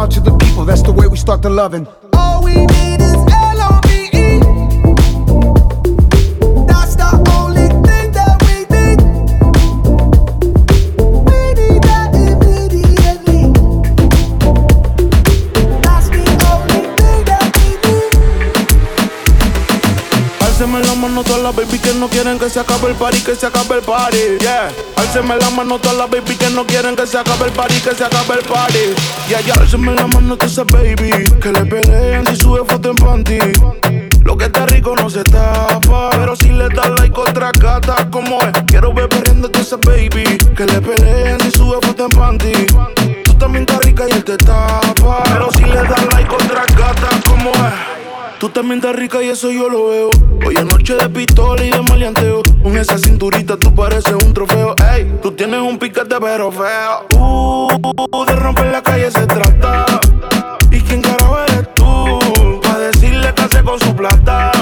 Power 0.00 0.08
to 0.08 0.20
the 0.20 0.34
people, 0.38 0.64
that's 0.64 0.80
the 0.80 0.92
way 0.92 1.06
we 1.08 1.18
start 1.18 1.42
the 1.42 1.50
loving. 1.50 1.86
Que 21.92 21.98
no 21.98 22.08
quieren 22.08 22.38
que 22.38 22.48
se 22.48 22.60
acabe 22.60 22.90
el 22.90 22.94
party, 22.94 23.20
que 23.20 23.34
se 23.34 23.46
acabe 23.46 23.76
el 23.76 23.82
party, 23.82 24.38
yeah. 24.40 24.70
Álceme 24.96 25.36
la 25.36 25.50
mano 25.50 25.78
todas 25.78 25.96
las 25.96 26.10
baby 26.10 26.36
que 26.36 26.48
no 26.50 26.64
quieren 26.66 26.94
que 26.94 27.06
se 27.06 27.18
acabe 27.18 27.46
el 27.46 27.52
party, 27.52 27.80
que 27.80 27.94
se 27.94 28.04
acabe 28.04 28.34
el 28.34 28.44
party, 28.46 28.78
yeah, 29.28 29.40
yeah. 29.40 29.54
Álceme 29.54 29.94
la 29.94 30.06
mano 30.06 30.36
todas 30.36 30.52
esas 30.52 30.66
baby 30.66 31.10
que 31.40 31.52
le 31.52 31.64
pelean 31.66 32.26
si 32.26 32.36
sube 32.36 32.64
foto 32.64 32.90
en 32.90 32.96
panty. 32.96 33.38
Lo 34.22 34.36
que 34.36 34.44
está 34.44 34.66
rico 34.66 34.94
no 34.94 35.08
se 35.10 35.24
tapa, 35.24 35.69
también 48.60 48.80
estás 48.80 48.94
rica 48.94 49.22
y 49.22 49.28
eso 49.30 49.50
yo 49.50 49.70
lo 49.70 49.88
veo. 49.88 50.10
Hoy 50.46 50.54
es 50.54 50.64
noche 50.66 50.94
de 50.94 51.08
pistola 51.08 51.64
y 51.64 51.70
de 51.70 51.80
maleanteo. 51.80 52.42
Con 52.62 52.76
esa 52.76 52.98
cinturita 52.98 53.56
tú 53.56 53.74
pareces 53.74 54.12
un 54.12 54.34
trofeo. 54.34 54.74
Ey, 54.92 55.10
tú 55.22 55.32
tienes 55.32 55.60
un 55.60 55.78
piquete 55.78 56.16
pero 56.20 56.52
feo. 56.52 57.06
Uh, 57.18 58.26
de 58.26 58.36
romper 58.36 58.66
la 58.66 58.82
calle 58.82 59.10
se 59.10 59.26
trata. 59.26 59.86
¿Y 60.70 60.78
quién 60.82 61.00
carajo 61.00 61.38
eres 61.48 61.72
tú? 61.72 62.60
Pa' 62.62 62.78
decirle 62.78 63.32
que 63.34 63.40
hace 63.40 63.62
con 63.62 63.80
su 63.80 63.96
plata. 63.96 64.52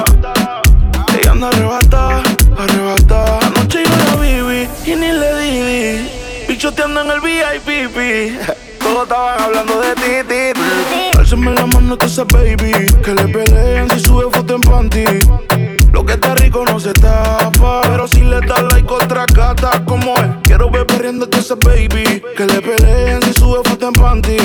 Ella 1.20 1.32
anda 1.32 1.48
arrebata, 1.48 2.22
arrebata. 2.56 3.38
Anoche 3.40 3.82
yo 3.82 3.96
la 3.96 4.22
viví 4.22 4.68
y 4.86 4.94
ni 4.94 5.10
le 5.10 5.38
di. 5.40 6.10
Bichoteando 6.46 7.00
en 7.00 7.10
el 7.10 7.20
VIP. 7.20 8.67
Esa 11.90 12.24
baby 12.24 12.72
Que 13.02 13.14
le 13.14 13.28
pelean 13.28 13.88
si 13.90 14.00
sube 14.00 14.30
foto 14.30 14.56
en 14.56 14.60
panty. 14.60 15.04
Lo 15.90 16.04
que 16.04 16.12
está 16.12 16.34
rico 16.34 16.62
no 16.66 16.78
se 16.78 16.92
tapa 16.92 17.80
Pero 17.82 18.06
si 18.06 18.20
le 18.20 18.40
das 18.40 18.62
like 18.70 18.92
otra 18.92 19.24
gata 19.32 19.82
como 19.86 20.14
es 20.16 20.26
Quiero 20.42 20.70
ver 20.70 20.86
perdiendo 20.86 21.26
a 21.32 21.36
esa 21.38 21.54
baby 21.54 22.22
Que 22.36 22.46
le 22.46 22.60
pelean 22.60 23.22
si 23.22 23.32
sube 23.32 23.60
foto 23.64 23.88
en 23.88 23.92
panty. 23.94 24.36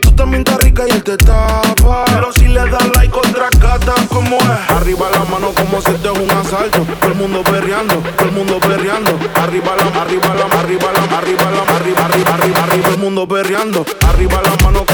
Tú 0.00 0.10
también 0.12 0.40
estás 0.40 0.58
rica 0.64 0.84
y 0.88 0.92
él 0.92 1.02
te 1.04 1.18
tapa 1.18 2.04
Pero 2.06 2.32
si 2.32 2.48
le 2.48 2.60
das 2.70 2.88
like 2.96 3.14
otra 3.14 3.48
gata 3.58 3.94
como 4.08 4.38
es 4.38 4.70
Arriba 4.70 5.10
la 5.12 5.24
mano 5.26 5.52
como 5.54 5.82
si 5.82 5.90
esto 5.90 6.12
es 6.12 6.18
un 6.18 6.30
asalto 6.30 6.86
Todo 6.98 7.12
el 7.12 7.18
mundo 7.18 7.42
perreando, 7.42 7.96
todo 8.16 8.28
el 8.28 8.32
mundo 8.32 8.58
perreando. 8.58 9.18
Arriba 9.34 9.76
la, 9.76 10.00
arriba 10.00 10.34
la, 10.34 10.60
arriba 10.60 10.92
la, 10.92 11.18
arriba 11.18 11.50
la, 11.50 11.62
arriba, 11.68 12.06
arriba, 12.06 12.34
arriba, 12.34 12.64
arriba 12.64 12.82
Todo 12.84 12.94
el 12.94 13.00
mundo 13.00 13.28
perreando. 13.28 13.84
Arriba 14.08 14.40
la 14.42 14.64
mano 14.64 14.86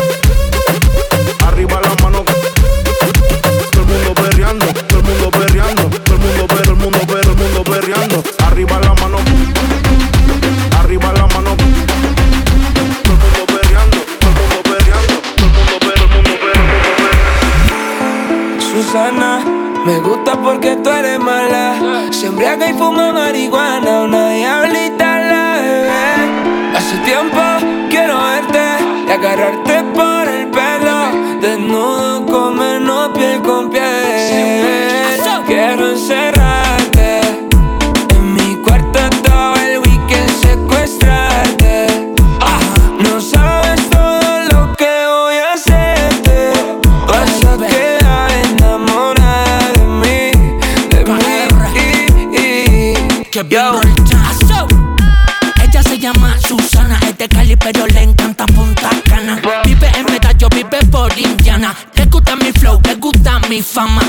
porque 20.46 20.76
tú 20.76 20.90
eres 20.90 21.18
mala. 21.18 21.74
Se 22.12 22.26
embriaga 22.28 22.70
y 22.70 22.74
fuma 22.74 23.12
marihuana, 23.12 24.02
una 24.04 24.30
diablita 24.30 25.18
la 25.30 25.60
bebé. 25.60 26.76
Hace 26.76 26.96
tiempo 26.98 27.42
quiero 27.90 28.16
verte 28.16 28.64
y 29.08 29.10
agarrarte 29.10 29.82
por 29.92 30.28
el 30.28 30.46
pelo. 30.56 31.40
Desnudo, 31.40 32.26
comernos 32.26 33.08
piel 33.08 33.42
con 33.42 33.70
piel. 33.70 35.20
Quiero 35.48 35.96
ser 35.96 36.35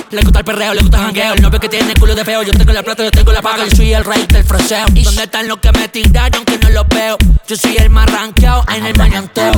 Le 0.10 0.22
gusta 0.22 0.40
el 0.40 0.46
perreo, 0.46 0.74
le 0.74 0.82
gusta 0.82 0.98
el 0.98 1.04
jangueo. 1.04 1.34
El 1.34 1.42
novio 1.42 1.60
que 1.60 1.68
tiene 1.68 1.94
culo 1.96 2.16
de 2.16 2.24
feo. 2.24 2.42
Yo 2.44 2.54
tengo 2.54 2.72
la 2.72 2.82
plata, 2.82 3.04
yo 3.04 3.12
tengo 3.12 3.32
la 3.34 3.42
paga. 3.42 3.66
Yo 3.66 3.76
soy 3.76 3.94
el 3.94 4.06
rey 4.06 4.26
del 4.28 4.44
fraseo. 4.44 4.86
¿Dónde 4.88 5.24
están 5.24 5.48
los 5.48 5.58
que 5.58 5.72
me 5.74 5.88
tiraron 5.90 6.46
que 6.46 6.58
no 6.60 6.70
los 6.70 6.88
veo? 6.88 7.18
Yo 7.46 7.56
soy 7.58 7.76
el 7.78 7.90
más 7.90 8.10
rankeado 8.10 8.64
en 8.74 8.86
el 8.86 8.96
mañanteo. 8.98 9.52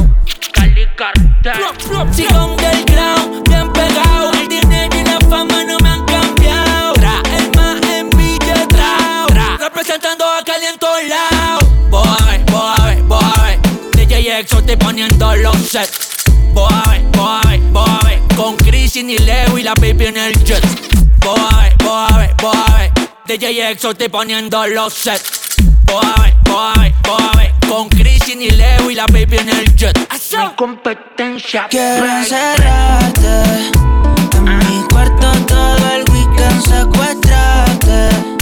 Cali 0.51 0.88
Cartel. 0.95 2.13
Sigo 2.13 2.45
underground, 2.45 3.47
bien 3.47 3.71
pegado. 3.73 4.31
El 4.33 4.47
dinero 4.47 4.95
y 4.95 5.03
la 5.03 5.19
fama 5.29 5.63
no 5.63 5.77
me 5.83 5.89
han 5.89 6.05
cambiado. 6.05 6.93
Tra, 6.93 7.21
el 7.38 7.51
más 7.55 7.81
en 7.83 8.09
Villa 8.09 8.67
Trao. 8.69 9.27
Tra, 9.27 9.57
representando 9.57 10.25
a 10.25 10.43
Cali 10.43 10.65
en 10.65 10.79
todos 10.79 11.03
lados. 11.07 11.65
Voy 11.91 12.07
a 12.07 12.25
ver, 12.25 12.41
voy 12.51 12.73
a 12.75 12.85
ver, 12.85 13.03
voy 13.03 13.23
a 13.23 13.41
ver. 13.43 13.59
DJ 13.91 14.39
Exo 14.39 14.59
estoy 14.59 14.77
poniendo 14.77 15.35
los 15.35 15.55
sets. 15.57 16.23
Voy 16.53 16.67
a 16.71 16.89
ver. 16.89 17.18
Chris 18.91 19.04
y 19.04 19.17
Leo 19.19 19.56
y 19.60 19.62
la 19.62 19.75
baby 19.75 20.08
en 20.08 20.17
el 20.17 20.43
jet. 20.43 20.65
Voy 21.23 21.39
a 21.39 21.62
ver, 21.62 21.75
voy 21.84 22.08
a 22.10 22.17
ver, 22.17 22.36
voy 22.41 22.56
a 22.56 22.78
ver. 22.78 22.91
DJ 23.28 23.70
Exo 23.70 23.91
estoy 23.91 24.09
poniendo 24.09 24.66
los 24.66 24.93
sets. 24.93 25.57
Voy 25.86 26.03
a 26.03 26.22
ver, 26.24 26.34
voy 26.45 26.74
a 26.76 26.80
ver, 26.80 26.93
voy 27.03 27.18
a 27.22 27.38
ver. 27.38 27.53
Con 27.68 27.88
Chris 27.89 28.28
y 28.30 28.49
Leo 28.49 28.89
y 28.89 28.95
la 28.95 29.05
baby 29.05 29.38
en 29.38 29.49
el 29.49 29.76
jet. 29.76 29.95
No 30.34 30.41
hay 30.41 30.55
competencia. 30.55 31.68
Quiero 31.70 32.05
encerrarte 32.05 33.70
En 34.38 34.57
mi 34.57 34.84
cuarto 34.91 35.32
todo 35.45 35.91
el 35.93 36.03
weekend 36.09 36.61
secuestrarte 36.63 38.38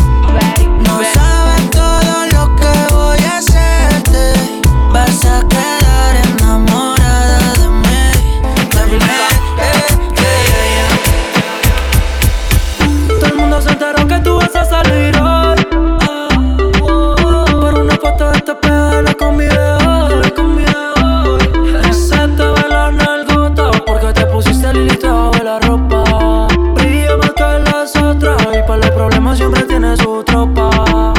siempre 29.36 29.64
tiene 29.64 29.96
su 29.98 30.24
tropa. 30.24 31.14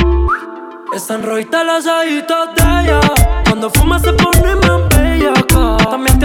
Están 0.95 1.23
rojitas 1.23 1.65
las 1.65 1.87
ojitos 1.87 2.55
de 2.57 2.63
ella. 2.63 3.01
Cuando 3.45 3.71
fuma 3.71 3.99
se 3.99 4.13
pone 4.13 4.55
más 4.57 4.89
bella 4.97 5.33
También 5.91 6.18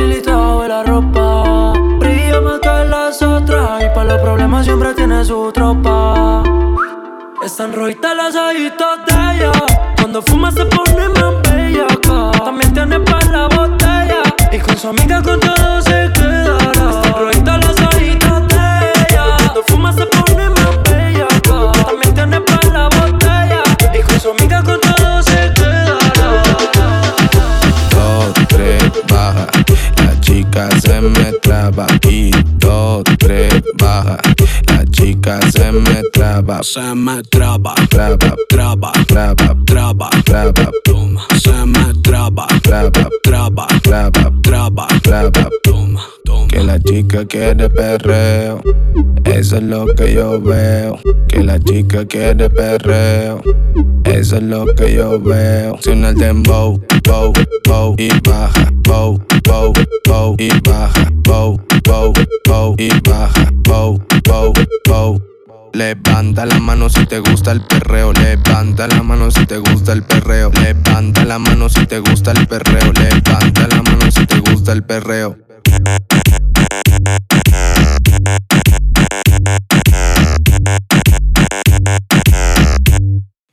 hilito 0.00 0.62
de 0.62 0.68
la 0.68 0.82
ropa. 0.82 1.72
Brilla 1.98 2.40
más 2.40 2.60
que 2.60 2.84
las 2.88 3.22
otras 3.22 3.82
y 3.82 3.94
para 3.94 4.12
los 4.12 4.22
problemas 4.22 4.64
siempre 4.64 4.94
tiene 4.94 5.24
su 5.24 5.50
tropa. 5.52 6.42
Están 7.44 7.72
rojitas 7.72 8.16
las 8.16 8.34
ojitos 8.34 8.98
de 9.06 9.36
ella. 9.36 9.52
Cuando 9.96 10.22
fuma 10.22 10.50
se 10.50 10.64
pone 10.66 11.08
más 11.08 11.34
bella 11.42 11.86
También 12.44 12.72
tiene 12.72 13.00
para 13.00 13.30
la 13.30 13.48
botella. 13.48 14.22
Y 14.52 14.58
con 14.58 14.76
su 14.76 14.88
amiga 14.88 15.22
con 15.22 15.38
todo 15.40 15.82
se 15.82 16.10
quedará. 16.14 16.90
Están 16.90 17.12
rojitas 17.18 17.58
las 17.64 17.94
ojitos 17.94 18.48
de 18.48 18.92
ella. 19.08 19.36
Cuando 19.38 19.62
fuma 19.66 19.92
se 19.92 20.06
pone 20.06 20.48
más 20.50 20.82
bella 20.90 21.26
También 21.86 22.14
tiene 22.14 22.40
para 22.40 22.68
la 22.72 22.88
botella. 22.88 23.62
Y 23.94 24.02
con 24.02 24.20
su 24.20 24.30
amiga 24.30 24.62
con 24.62 24.80
todo 24.80 24.85
se 30.86 31.00
mete 31.00 31.45
traba 31.56 31.86
y 32.08 32.30
dos, 32.58 33.02
tres, 33.18 33.62
baja. 33.78 34.18
La 34.68 34.84
chica 34.90 35.40
se 35.50 35.72
me 35.72 36.02
traba, 36.12 36.62
se 36.62 36.94
me 36.94 37.22
traba, 37.22 37.74
traba, 37.88 38.34
traba, 38.48 38.92
traba, 39.06 39.56
traba, 39.64 40.10
traba, 40.24 40.70
toma. 40.84 41.26
Se 41.42 41.52
me 41.64 41.94
traba, 42.02 42.46
traba, 42.62 42.90
traba, 43.22 43.66
traba, 43.82 44.28
traba, 44.42 44.86
traba, 45.02 45.50
toma. 45.62 46.02
Que 46.48 46.62
la 46.62 46.78
chica 46.78 47.24
quiere 47.26 47.68
perreo, 47.70 48.60
eso 49.24 49.56
es 49.56 49.62
lo 49.62 49.86
que 49.94 50.14
yo 50.14 50.40
veo. 50.40 50.98
Que 51.28 51.42
la 51.42 51.58
chica 51.58 52.04
quiere 52.06 52.50
perreo, 52.50 53.40
eso 54.04 54.36
es 54.36 54.42
lo 54.42 54.66
que 54.74 54.94
yo 54.94 55.18
veo. 55.20 55.76
Suena 55.80 56.10
el 56.10 56.16
dembow, 56.16 56.80
bow, 57.04 57.32
bow 57.66 57.94
y 57.98 58.08
baja, 58.28 58.68
bow, 58.88 59.20
bow, 59.44 59.72
bow 60.06 60.36
y 60.38 60.48
baja, 60.68 61.08
bow, 61.24 61.45
bow, 61.84 62.12
bow 62.46 62.74
y 62.78 62.88
baja, 63.08 63.48
bow, 63.68 64.02
bow, 64.24 64.52
bow. 64.88 65.22
Levanta 65.72 66.46
la 66.46 66.58
mano 66.58 66.88
si 66.88 67.06
te 67.06 67.20
gusta 67.20 67.52
el 67.52 67.60
perreo. 67.60 68.12
Levanta 68.12 68.88
la 68.88 69.02
mano 69.02 69.30
si 69.30 69.46
te 69.46 69.58
gusta 69.58 69.92
el 69.92 70.02
perreo. 70.02 70.50
Levanta 70.50 71.24
la 71.24 71.38
mano 71.38 71.68
si 71.68 71.86
te 71.86 71.98
gusta 72.00 72.32
el 72.32 72.46
perreo. 72.46 72.92
Levanta 72.92 73.68
la 73.68 73.82
mano 73.82 74.10
si 74.10 74.26
te 74.26 74.40
gusta 74.40 74.72
el 74.72 74.82
perreo. 74.82 75.36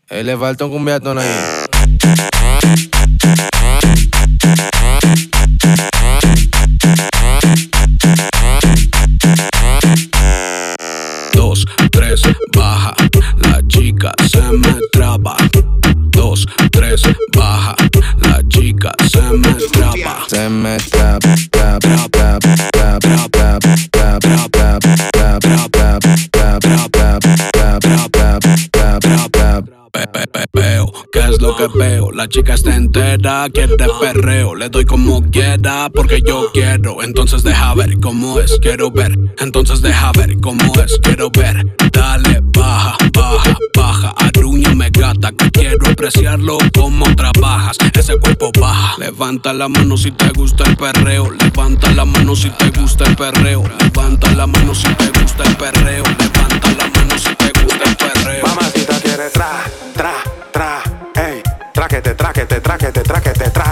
Le 0.10 0.38
falta 0.38 0.66
un 0.66 0.72
cumbiatón 0.72 1.20
ahí. 1.20 1.73
Me 20.64 20.78
Veo, 30.54 30.94
¿qué 31.12 31.20
es 31.20 31.42
lo 31.42 31.56
que 31.58 31.68
veo? 31.78 32.12
La 32.12 32.30
chica 32.30 32.54
está 32.54 32.76
entera, 32.76 33.48
quiere 33.54 33.76
perreo. 34.00 34.56
Le 34.56 34.70
doy 34.70 34.86
como 34.86 35.22
quiera, 35.32 35.90
porque 35.94 36.22
yo 36.22 36.50
quiero. 36.54 37.04
Entonces 37.04 37.44
deja 37.44 37.74
ver 37.76 38.00
cómo 38.00 38.40
es, 38.40 38.58
quiero 38.62 38.90
ver. 38.90 39.18
Entonces 39.40 39.82
deja 39.82 40.12
ver 40.14 40.38
cómo 40.40 40.74
es, 40.76 40.98
quiero 41.04 41.30
ver. 41.30 41.76
Quiero 45.74 45.92
apreciarlo 45.92 46.58
como 46.74 47.06
trabajas. 47.16 47.78
Ese 47.94 48.18
cuerpo 48.18 48.52
baja. 48.60 48.96
Levanta 48.98 49.54
la 49.54 49.68
mano 49.68 49.98
si 49.98 50.12
te 50.12 50.30
gusta 50.30 50.64
el 50.66 50.78
perreo. 50.78 51.32
Levanta 51.32 51.92
la 51.92 52.06
mano 52.06 52.36
si 52.36 52.50
te 52.52 52.70
gusta 52.80 53.06
el 53.06 53.16
perreo. 53.16 53.64
Levanta 53.80 54.32
la 54.32 54.48
mano 54.48 54.76
si 54.76 54.88
te 54.96 55.20
gusta 55.20 55.44
el 55.44 55.56
perreo. 55.56 56.04
Levanta 56.04 56.72
la 56.78 56.88
mano 56.90 57.18
si 57.18 57.36
te 57.36 57.52
gusta 57.60 57.84
el 57.86 57.96
perreo. 57.96 58.46
Mamacita 58.46 59.00
quiere 59.02 59.30
tra, 59.30 59.64
tra, 59.96 60.14
tra, 60.52 60.84
ey. 61.16 61.42
Traquete, 61.74 62.14
traquete, 62.14 62.62
tra, 62.62 62.78
tra, 62.78 63.22
tra, 63.22 63.63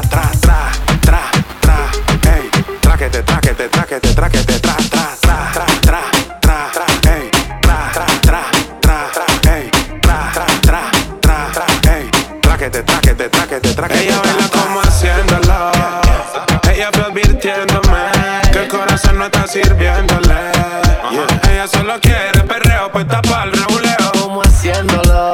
solo 21.91 21.99
quiere 21.99 22.43
perreo, 22.43 22.89
pues 22.91 23.07
tapar 23.07 23.47
el 23.49 23.53
reguleo. 23.53 24.11
Como 24.13 24.41
haciéndolo, 24.41 25.31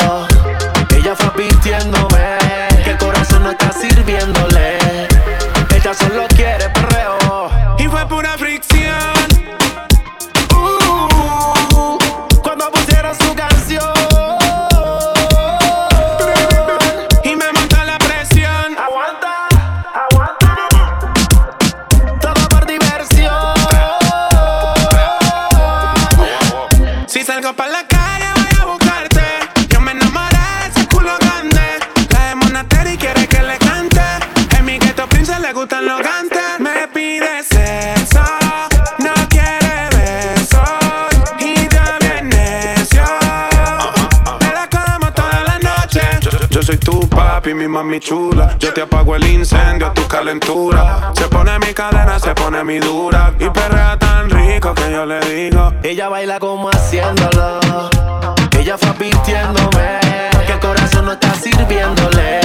ella 0.95 1.15
fue 1.15 1.45
vistiéndome. 1.45 2.37
Que 2.83 2.91
el 2.91 2.97
corazón 2.97 3.43
no 3.43 3.51
está 3.51 3.71
sirviéndole. 3.71 4.77
Ella 5.75 5.93
solo 5.93 6.25
quiere 6.29 6.69
perreo. 6.69 6.76
Mi 47.67 47.73
mami 47.73 47.99
chula. 47.99 48.55
Yo 48.59 48.73
te 48.73 48.81
apago 48.81 49.15
el 49.15 49.25
incendio, 49.25 49.91
tu 49.93 50.07
calentura. 50.07 51.11
Se 51.15 51.27
pone 51.27 51.59
mi 51.59 51.73
cadena, 51.73 52.19
se 52.19 52.33
pone 52.33 52.63
mi 52.63 52.79
dura. 52.79 53.33
Y 53.39 53.49
perrea 53.49 53.97
tan 53.99 54.29
rico 54.29 54.73
que 54.73 54.91
yo 54.91 55.05
le 55.05 55.19
digo. 55.19 55.73
Ella 55.83 56.09
baila 56.09 56.39
como 56.39 56.69
haciéndolo. 56.69 57.59
Ella 58.57 58.77
fue 58.77 58.89
advirtiéndome 58.89 59.99
que 60.45 60.53
el 60.53 60.59
corazón 60.59 61.05
no 61.05 61.13
está 61.13 61.33
sirviéndole. 61.33 62.39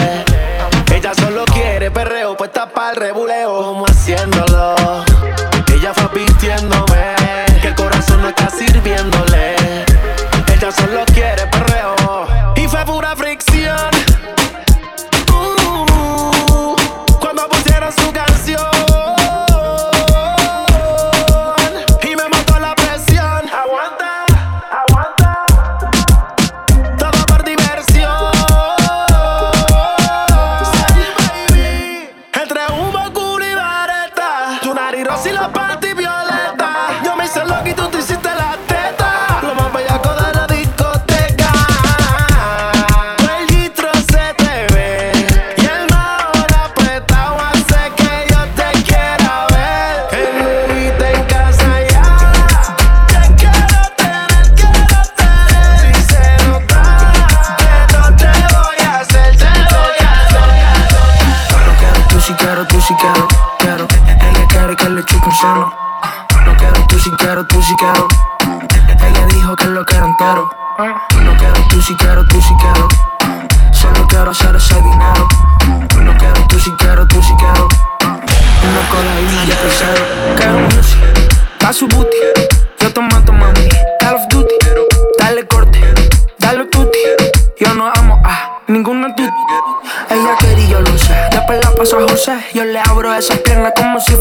Ella 0.92 1.12
solo 1.14 1.44
quiere 1.46 1.90
perreo, 1.90 2.36
puesta 2.36 2.68
para 2.68 2.90
el 2.90 2.96
rebuleo, 2.96 3.62
como 3.62 3.86
haciéndolo. 3.86 4.74
Ella 5.72 5.94
fue 5.94 6.04
advirtiéndome 6.04 6.81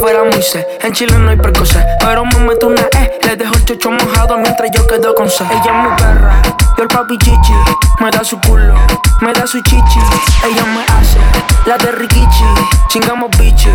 fuera 0.02 0.24
Moisés. 0.24 0.66
En 0.82 0.92
Chile 0.94 1.16
no 1.18 1.30
hay 1.30 1.38
percocé, 1.38 1.86
pero 2.00 2.26
me 2.26 2.40
meto 2.40 2.68
una 2.68 2.82
E. 2.92 3.20
Le 3.24 3.36
dejo 3.36 3.54
el 3.54 3.66
chocho 3.66 3.92
mojado 3.92 4.38
mientras 4.38 4.70
yo 4.72 4.86
quedo 4.88 5.14
con 5.14 5.30
C. 5.30 5.44
Ella 5.44 5.62
es 5.64 5.90
mi 5.90 5.96
perra, 5.96 6.42
yo 6.76 6.84
el 6.84 6.88
papi 6.90 7.18
chichi. 7.20 7.54
Me 8.00 8.10
da 8.10 8.24
su 8.24 8.40
culo, 8.40 8.74
me 9.22 9.32
da 9.32 9.46
su 9.46 9.62
chichi. 9.62 10.00
Ella 10.44 10.66
me 10.66 10.82
hace 10.96 11.20
la 11.68 11.78
de 11.78 11.92
Rikichi. 11.92 12.46
Chingamos 12.90 13.30
bichi, 13.38 13.70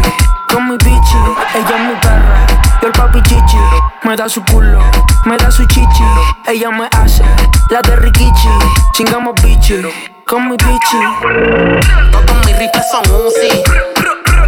con 0.49 0.69
mi 0.69 0.77
bichi. 0.77 1.17
Ella 1.55 1.77
es 1.77 1.83
mi 1.89 1.95
perra, 2.03 2.47
yo 2.83 2.89
el 2.89 2.93
papi 2.93 3.23
chichi. 3.23 3.59
Me 4.03 4.17
da 4.17 4.29
su 4.29 4.43
culo, 4.45 4.81
me 5.27 5.37
da 5.37 5.51
su 5.51 5.65
chichi. 5.67 6.05
Ella 6.49 6.71
me 6.71 6.89
hace 7.01 7.23
la 7.71 7.81
de 7.83 7.95
Rikichi. 7.97 8.49
Chingamos 8.95 9.35
bichi, 9.43 9.81
con 10.27 10.49
mi 10.49 10.57
bichi. 10.57 10.99
Todos 12.11 12.47
mis 12.47 12.59
rifles 12.59 12.91
son 12.91 13.05
Uzi. 13.27 13.63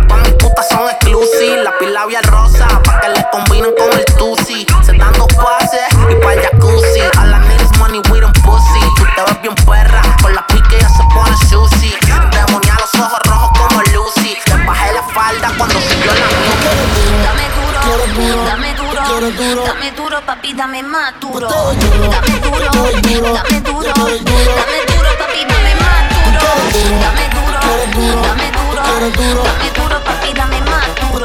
Todas 0.08 0.22
mis 0.24 0.32
putas 0.34 0.68
son 0.68 0.88
exclusive. 0.90 1.67
Labial 1.98 2.22
rosa, 2.30 2.68
pa' 2.84 3.00
que 3.00 3.08
le 3.08 3.26
combinen 3.32 3.72
con 3.76 3.92
el 3.98 4.04
Tusi. 4.14 4.64
Se 4.86 4.92
dan 4.92 5.12
dos 5.14 5.26
pases 5.34 5.82
y 6.08 6.14
pa' 6.22 6.32
el 6.34 6.42
jacuzzi. 6.42 7.00
A 7.18 7.26
la 7.26 7.38
niggas 7.40 7.76
money 7.76 7.98
with 8.08 8.20
them 8.20 8.32
pussy. 8.44 8.78
Tú 8.96 9.04
te 9.16 9.22
ves 9.26 9.42
bien 9.42 9.54
perra, 9.66 10.00
con 10.22 10.32
la 10.32 10.46
pique 10.46 10.78
ya 10.78 10.88
se 10.88 11.02
pone 11.12 11.36
sushi. 11.48 11.92
Demonia 12.30 12.76
los 12.78 12.94
ojos 13.02 13.18
rojos 13.24 13.50
como 13.58 13.82
Lucy. 13.92 14.38
Le 14.46 14.64
bajé 14.64 14.92
la 14.92 15.02
falda 15.02 15.52
cuando 15.58 15.80
subió 15.80 16.12
la 16.14 16.26
Dame 17.26 17.48
duro, 17.58 18.44
dame 18.46 18.74
duro, 18.74 19.02
dame 19.66 19.90
duro, 19.90 20.20
papi, 20.24 20.54
dame 20.54 20.82
más 20.84 21.18
duro. 21.18 21.48
Dame 21.48 21.74
duro, 21.82 22.10
dame 22.12 22.38
duro, 22.38 23.32
dame 23.34 23.60
duro, 23.60 25.10
papi, 25.18 25.44
dame 25.50 25.74
más 25.82 26.02
duro. 26.14 26.46
Dame 27.02 27.24
duro, 27.34 27.58
dame 28.22 28.52
duro, 28.54 29.42
dame 29.42 29.70
duro, 29.74 29.98
papi, 30.04 30.17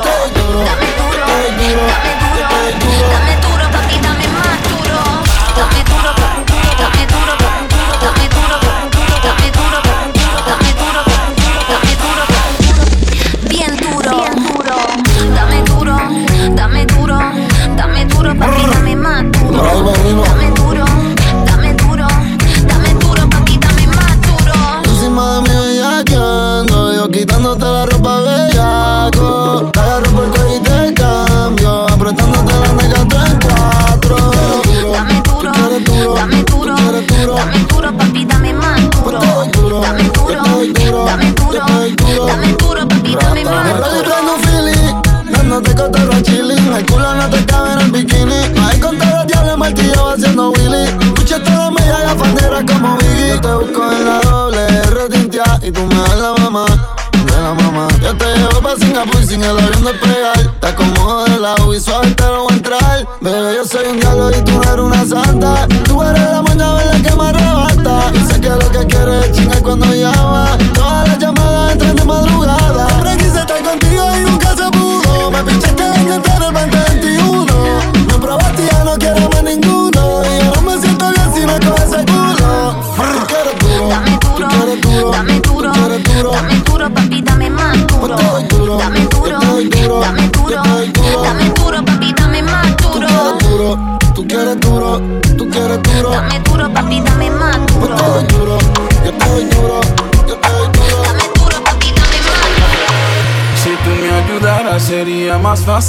dame 0.01 0.31
duro. 0.33 0.59
Dame 0.65 0.89
duro, 0.97 1.25
dame 1.27 2.71
duro, 2.81 3.07
dame 3.13 3.33
duro, 3.41 3.65
papi, 3.71 3.97
dame 4.01 4.27
más 4.35 4.57
duro. 4.69 4.99
Dame 5.55 5.79
duro, 5.83 5.92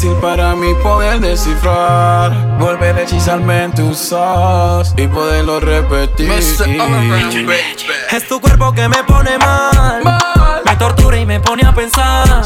más 0.05 0.13
fácil 0.13 0.13
para 0.21 0.55
mí 0.55 0.75
poder 0.83 1.21
descifrar. 1.21 2.59
Volver 2.59 2.97
a 2.97 3.03
hechizarme 3.03 3.65
en 3.65 3.73
tus 3.73 4.13
ojos 4.13 4.95
y 4.97 5.07
poderlo 5.07 5.61
repetir. 5.61 6.31
Es 8.11 8.29
tu 8.29 8.41
cuerpo 8.41 8.73
que 8.73 8.89
me 8.89 9.03
pone 9.05 9.39
mal, 9.39 10.03
me 10.65 10.77
tortura 10.77 11.19
y 11.19 11.27
me 11.27 11.41
pone 11.41 11.63
a 11.67 11.75
pensar. 11.75 12.43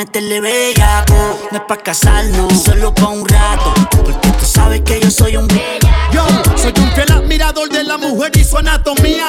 meterle 0.00 0.40
bellaco. 0.40 1.14
No 1.50 1.58
es 1.58 1.64
pa' 1.68 1.76
casarnos, 1.76 2.62
solo 2.62 2.94
pa' 2.94 3.08
un 3.08 3.28
rato. 3.28 3.74
Porque 3.90 4.12
tú 4.38 4.46
sabes 4.46 4.80
que 4.80 4.98
yo 4.98 5.10
soy 5.10 5.36
un 5.36 5.46
bellaco. 5.46 5.88
Yo 6.10 6.24
soy 6.56 6.72
un 6.78 6.90
fiel 6.92 7.12
admirador 7.12 7.68
de 7.68 7.84
la 7.84 7.98
mujer 7.98 8.32
y 8.34 8.42
su 8.42 8.56
anatomía. 8.56 9.26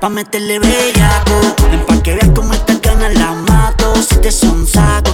Pa' 0.00 0.10
meterle 0.10 0.58
bellaco, 0.58 1.40
en 1.72 1.86
pa' 1.86 2.02
que 2.02 2.14
veas 2.14 2.28
cómo 2.34 2.52
estas 2.52 2.80
ganas 2.82 3.14
la 3.14 3.32
mato. 3.32 3.94
Si 4.02 4.16
te 4.16 4.30
son 4.30 4.66
saco 4.66 5.05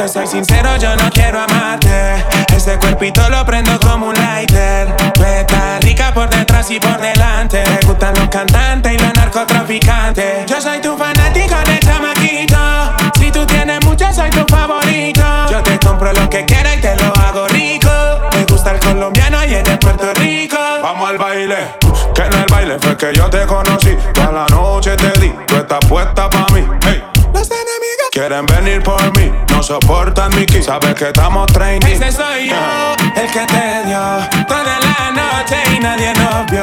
te 0.00 0.08
soy 0.08 0.26
sincero, 0.26 0.76
yo 0.78 0.96
no 0.96 1.10
quiero 1.10 1.40
amarte. 1.40 2.24
Ese 2.56 2.78
cuerpito 2.78 3.28
lo 3.28 3.44
prendo 3.44 3.78
como 3.80 4.06
un 4.06 4.14
lighter. 4.14 4.96
Tú 5.12 5.22
estás 5.24 5.84
rica 5.84 6.14
por 6.14 6.30
detrás 6.30 6.70
y 6.70 6.80
por 6.80 6.98
delante. 6.98 7.62
Me 7.66 7.86
gustan 7.86 8.14
los 8.14 8.28
cantantes 8.28 8.94
y 8.94 8.98
los 8.98 9.14
narcotraficantes. 9.14 10.46
Yo 10.46 10.58
soy 10.58 10.80
tu 10.80 10.96
fanático 10.96 11.54
de 11.66 11.78
chamaquito. 11.80 12.56
Si 13.18 13.30
tú 13.30 13.44
tienes 13.44 13.84
mucho, 13.84 14.10
soy 14.12 14.30
tu 14.30 14.44
favorito. 14.46 15.22
Yo 15.50 15.62
te 15.62 15.78
compro 15.78 16.12
lo 16.14 16.30
que 16.30 16.46
quieras 16.46 16.78
y 16.78 16.80
te 16.80 16.96
lo 16.96 17.12
hago 17.16 17.46
rico. 17.48 17.90
Me 18.32 18.44
gusta 18.44 18.72
el 18.72 18.80
colombiano 18.80 19.44
y 19.44 19.54
el 19.54 19.64
de 19.64 19.76
Puerto 19.76 20.14
Rico. 20.14 20.56
Vamos 20.82 21.10
al 21.10 21.18
baile, 21.18 21.58
que 22.14 22.22
en 22.22 22.32
el 22.32 22.46
baile 22.46 22.78
fue 22.80 22.96
que 22.96 23.12
yo 23.12 23.28
te 23.28 23.44
conocí. 23.44 23.94
Toda 24.14 24.32
la 24.32 24.46
noche 24.46 24.96
te 24.96 25.10
di, 25.20 25.34
tú 25.46 25.56
estás 25.56 25.80
puesta 25.86 26.30
pa' 26.30 26.46
mí 26.54 26.89
Quieren 28.20 28.44
venir 28.44 28.82
por 28.82 29.00
mí, 29.16 29.32
no 29.48 29.62
soportan 29.62 30.30
mi 30.36 30.44
ki. 30.44 30.62
Sabes 30.62 30.94
que 30.94 31.06
estamos 31.06 31.50
training. 31.54 31.86
Ese 31.86 32.12
soy 32.12 32.50
yo, 32.50 32.94
el 33.16 33.30
que 33.30 33.46
te 33.46 33.86
dio 33.86 33.98
toda 34.46 34.78
la 34.78 35.10
noche 35.10 35.56
y 35.74 35.80
nadie 35.80 36.12
nos 36.12 36.44
vio. 36.50 36.62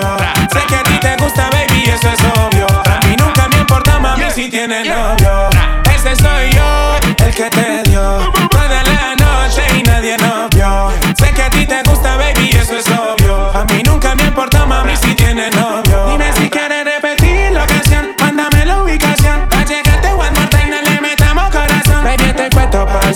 Sé 0.53 0.59
que 0.67 0.75
a 0.75 0.83
ti 0.83 0.99
te 0.99 1.15
gusta, 1.17 1.49
baby, 1.49 1.89
eso 1.89 2.09
es 2.11 2.19
obvio. 2.37 2.67
A 2.85 2.99
mí 3.07 3.15
nunca 3.17 3.47
me 3.47 3.57
importa, 3.57 3.97
mami, 3.97 4.25
si 4.35 4.51
tienes 4.51 4.87
novio. 4.87 5.49
Ese 5.95 6.15
soy 6.17 6.51
yo, 6.51 7.25
el 7.25 7.33
que 7.33 7.49
te 7.49 7.89
dio 7.89 8.31
toda 8.51 8.83
la 8.83 9.15
noche 9.15 9.63
y 9.79 9.81
nadie 9.81 10.15
nos 10.19 10.51
vio. 10.51 10.91
Sé 11.17 11.33
que 11.33 11.41
a 11.41 11.49
ti 11.49 11.65
te 11.65 11.81
gusta, 11.89 12.17
baby, 12.17 12.51
eso 12.51 12.77
es 12.77 12.85
obvio. 12.87 13.49
A 13.55 13.65
mí 13.65 13.81
nunca 13.83 14.13
me 14.13 14.25
importa, 14.25 14.63
mami, 14.63 14.95
si 14.95 15.15
tienes 15.15 15.55
novio. 15.55 16.36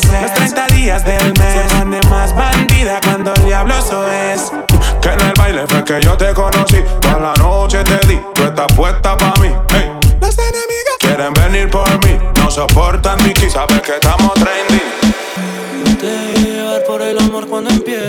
Los 0.08 0.34
30 0.34 0.68
días 0.68 1.06
del 1.06 1.34
mes. 1.40 1.72
Se 1.72 2.10
más 2.10 2.36
bandida 2.36 3.00
cuando 3.04 3.34
el 3.34 3.46
diablo 3.46 3.74
eso 3.78 4.12
es. 4.12 4.52
Que 5.02 5.10
en 5.10 5.22
el 5.22 5.34
baile 5.38 5.66
fue 5.68 5.84
que 5.84 6.02
yo 6.02 6.16
te 6.18 6.34
conocí. 6.34 6.82
Toda 7.02 7.20
la 7.20 7.34
noche 7.36 7.84
te 7.84 8.08
di, 8.08 8.20
tú 8.34 8.44
estás 8.44 8.68
puesta 8.76 9.18
pa' 9.18 9.34
mí. 9.42 9.50
Hey. 9.70 9.92
Los 10.20 10.38
enemigos 10.38 10.98
quieren 11.00 11.34
venir 11.34 11.70
por 11.70 11.90
mí. 12.06 12.18
No 12.38 12.50
soportan 12.50 13.18
mi 13.24 13.34
sabes 13.50 13.82
que 13.82 13.94
estamos 13.94 14.34
trendy. 14.34 14.82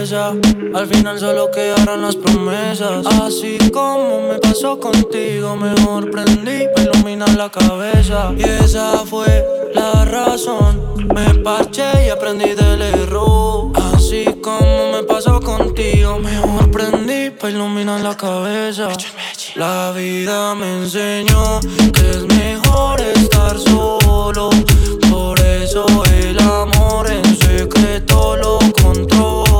Al 0.02 0.88
final 0.88 1.16
solo 1.20 1.48
quedaron 1.52 2.02
las 2.02 2.16
promesas. 2.16 3.06
Así 3.22 3.56
como 3.72 4.20
me 4.26 4.40
pasó 4.40 4.80
contigo, 4.80 5.54
mejor 5.54 6.10
prendí 6.10 6.66
para 6.74 6.90
iluminar 6.90 7.32
la 7.34 7.48
cabeza. 7.48 8.32
Y 8.36 8.42
esa 8.42 9.04
fue 9.06 9.46
la 9.72 10.04
razón. 10.04 11.06
Me 11.14 11.34
parché 11.44 12.06
y 12.06 12.08
aprendí 12.08 12.52
del 12.52 12.82
error. 12.82 13.70
Así 13.94 14.24
como 14.42 14.90
me 14.90 15.04
pasó 15.04 15.40
contigo, 15.40 16.18
mejor 16.18 16.68
prendí 16.72 17.30
para 17.30 17.52
iluminar 17.52 18.00
la 18.00 18.16
cabeza. 18.16 18.88
La 19.54 19.92
vida 19.92 20.56
me 20.56 20.78
enseñó 20.78 21.60
que 21.92 22.10
es 22.10 22.26
mejor 22.26 23.00
estar 23.00 23.56
solo. 23.56 24.50
Por 25.08 25.38
eso 25.38 25.86
el 26.12 26.40
amor 26.40 27.08
en 27.08 27.24
secreto 27.36 28.36
lo 28.36 28.58
controlo. 28.82 29.51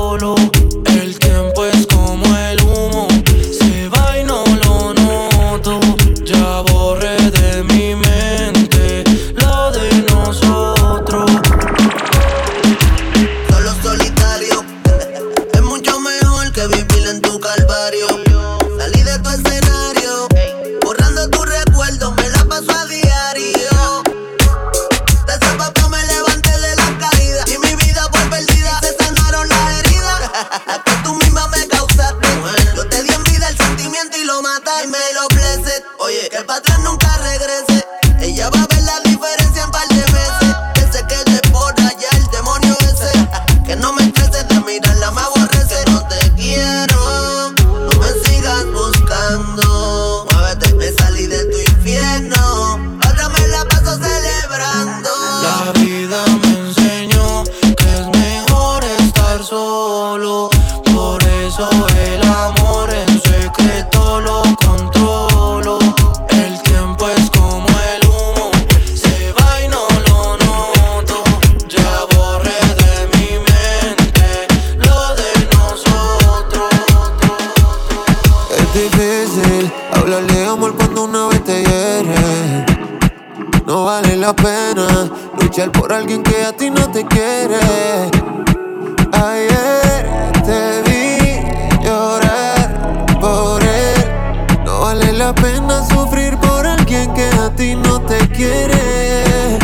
Pena 95.63 95.85
sufrir 95.85 96.37
por 96.39 96.67
alguien 96.67 97.13
que 97.15 97.25
a 97.25 97.55
ti 97.55 97.75
no 97.75 98.01
te 98.03 98.19
quiere. 98.29 99.62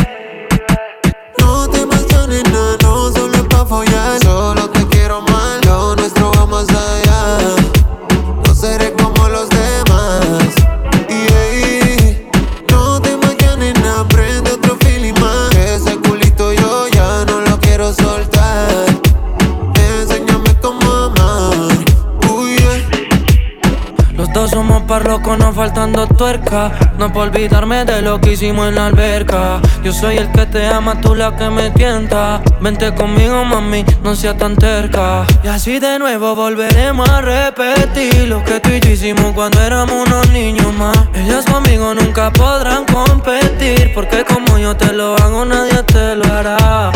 Faltando 25.59 26.07
tuerca. 26.07 26.71
No 26.97 27.11
por 27.11 27.27
olvidarme 27.27 27.83
de 27.83 28.01
lo 28.01 28.21
que 28.21 28.31
hicimos 28.31 28.69
en 28.69 28.75
la 28.75 28.85
alberca. 28.85 29.59
Yo 29.83 29.91
soy 29.91 30.15
el 30.15 30.31
que 30.31 30.45
te 30.45 30.65
ama, 30.65 31.01
tú 31.01 31.13
la 31.13 31.35
que 31.35 31.49
me 31.49 31.69
tienta. 31.71 32.41
Vente 32.61 32.95
conmigo, 32.95 33.43
mami, 33.43 33.83
no 34.01 34.15
seas 34.15 34.37
tan 34.37 34.55
terca. 34.55 35.25
Y 35.43 35.49
así 35.49 35.79
de 35.79 35.99
nuevo 35.99 36.33
volveremos 36.33 37.09
a 37.09 37.19
repetir 37.19 38.29
lo 38.29 38.41
que 38.45 38.61
tú 38.61 38.69
y 38.69 38.79
yo 38.79 38.91
hicimos 38.91 39.33
cuando 39.33 39.61
éramos 39.61 40.07
unos 40.07 40.29
niños 40.29 40.73
más. 40.75 40.97
Ellas 41.13 41.43
conmigo 41.43 41.93
nunca 41.93 42.31
podrán 42.31 42.85
competir. 42.85 43.91
Porque 43.93 44.23
como 44.23 44.57
yo 44.57 44.77
te 44.77 44.93
lo 44.93 45.17
hago, 45.17 45.43
nadie 45.43 45.83
te 45.83 46.15
lo 46.15 46.23
hará. 46.33 46.89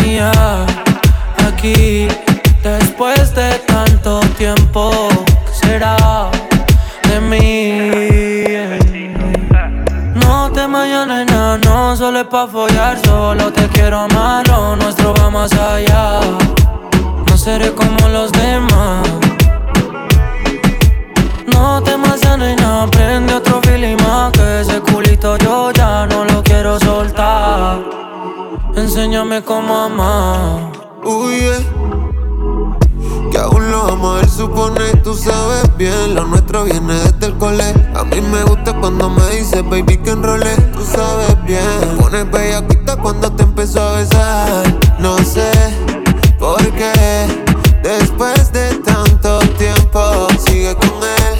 Mía, 0.00 0.32
aquí, 1.46 2.08
después 2.62 3.34
de 3.34 3.50
tanto 3.66 4.20
tiempo, 4.38 5.10
¿qué 5.44 5.66
será 5.66 6.30
No 10.14 10.50
te 10.50 10.66
mañana, 10.66 11.26
no, 11.26 11.58
no, 11.58 11.94
solo 11.94 12.20
es 12.20 12.26
pa' 12.26 12.46
follar, 12.46 12.98
solo 13.04 13.52
te 13.52 13.68
quiero 13.68 13.98
amar, 14.00 14.48
lo 14.48 14.76
nuestro 14.76 15.12
va 15.12 15.28
más 15.28 15.52
allá. 15.52 16.20
No 17.28 17.36
seré 17.36 17.72
como 17.74 18.08
los 18.08 18.32
demás. 18.32 19.08
No 21.54 21.82
te 21.82 21.98
mañana, 21.98 22.56
no, 22.56 22.90
prende 22.90 23.34
otro 23.34 23.60
feeling 23.62 23.96
más, 24.02 24.32
que 24.32 24.60
ese 24.62 24.80
culito 24.80 25.36
yo 25.36 25.70
ya 25.72 26.06
no 26.06 26.24
lo 26.24 26.42
quiero 26.42 26.80
soltar. 26.80 27.78
Enséñame 28.74 29.42
cómo 29.42 29.76
amar. 29.76 30.72
Uy, 31.04 31.40
yeah. 31.40 32.21
Que 33.30 33.38
aún 33.38 33.70
lo 33.70 33.84
vamos 33.84 34.16
a 34.16 34.20
ver, 34.20 34.30
supone, 34.30 34.94
tú 35.02 35.14
sabes 35.14 35.76
bien 35.76 36.14
Lo 36.14 36.26
nuestro 36.26 36.64
viene 36.64 36.94
desde 36.94 37.26
el 37.26 37.38
cole. 37.38 37.64
A 37.94 38.04
mí 38.04 38.20
me 38.20 38.42
gusta 38.44 38.78
cuando 38.78 39.08
me 39.10 39.24
dices, 39.30 39.62
baby, 39.68 39.98
que 39.98 40.10
enrolé 40.10 40.54
Tú 40.72 40.84
sabes 40.84 41.42
bien. 41.44 41.62
Te 41.80 42.02
pones 42.02 42.30
bellaquita 42.30 42.96
cuando 42.96 43.32
te 43.32 43.42
empezó 43.42 43.80
a 43.80 43.92
besar 43.96 44.78
No 44.98 45.16
sé 45.18 45.50
por 46.38 46.60
qué. 46.72 46.92
Después 47.82 48.52
de 48.52 48.74
tanto 48.84 49.38
tiempo 49.58 50.28
Sigue 50.46 50.74
con 50.76 50.88
él, 50.88 51.38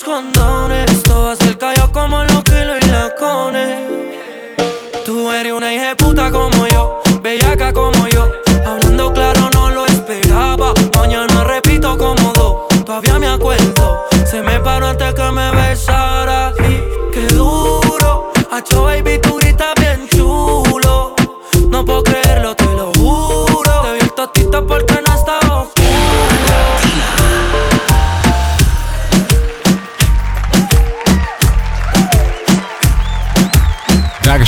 cuando 0.00 0.41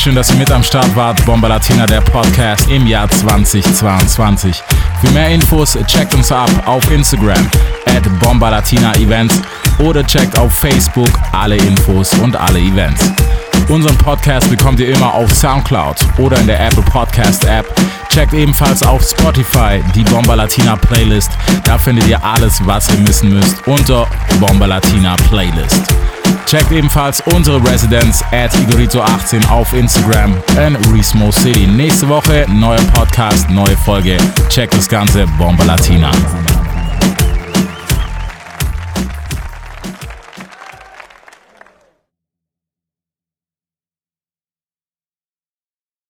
schön, 0.04 0.14
dass 0.14 0.30
ihr 0.30 0.36
mit 0.36 0.50
am 0.50 0.62
Start 0.62 0.94
wart. 0.96 1.24
Bomba 1.24 1.48
Latina, 1.48 1.86
der 1.86 2.02
Podcast 2.02 2.68
im 2.68 2.86
Jahr 2.86 3.08
2022. 3.08 4.62
Für 5.00 5.10
mehr 5.12 5.30
Infos 5.30 5.78
checkt 5.86 6.14
uns 6.14 6.30
ab 6.30 6.50
auf 6.66 6.90
Instagram 6.90 7.48
at 7.86 8.02
Bomba 8.20 8.50
Latina 8.50 8.94
Events 8.96 9.40
oder 9.78 10.06
checkt 10.06 10.38
auf 10.38 10.52
Facebook 10.52 11.08
alle 11.32 11.56
Infos 11.56 12.12
und 12.18 12.36
alle 12.36 12.58
Events. 12.58 13.12
Unseren 13.68 13.96
Podcast 13.96 14.50
bekommt 14.50 14.78
ihr 14.78 14.94
immer 14.94 15.14
auf 15.14 15.32
Soundcloud 15.32 15.96
oder 16.18 16.38
in 16.38 16.48
der 16.48 16.60
Apple 16.60 16.82
Podcast 16.82 17.46
App. 17.46 17.64
Checkt 18.10 18.34
ebenfalls 18.34 18.82
auf 18.82 19.02
Spotify 19.02 19.82
die 19.94 20.04
Bomba 20.04 20.34
Latina 20.34 20.76
Playlist. 20.76 21.30
Da 21.64 21.78
findet 21.78 22.06
ihr 22.08 22.22
alles, 22.22 22.60
was 22.66 22.90
ihr 22.90 23.08
wissen 23.08 23.32
müsst 23.32 23.66
unter 23.66 24.06
Bomba 24.38 24.66
Latina 24.66 25.16
Playlist. 25.30 25.94
Checkt 26.46 26.70
ebenfalls 26.72 27.22
unsere 27.34 27.62
Residenz 27.64 28.22
at 28.32 28.54
Igorito18 28.54 29.48
auf 29.50 29.72
Instagram 29.72 30.34
and 30.58 30.76
Resmo 30.92 31.30
City. 31.32 31.66
Nächste 31.66 32.08
Woche 32.08 32.46
neuer 32.48 32.82
Podcast, 32.92 33.48
neue 33.50 33.76
Folge. 33.84 34.16
Checkt 34.48 34.74
das 34.74 34.88
Ganze, 34.88 35.26
Bomba 35.38 35.64
Latina. 35.64 36.10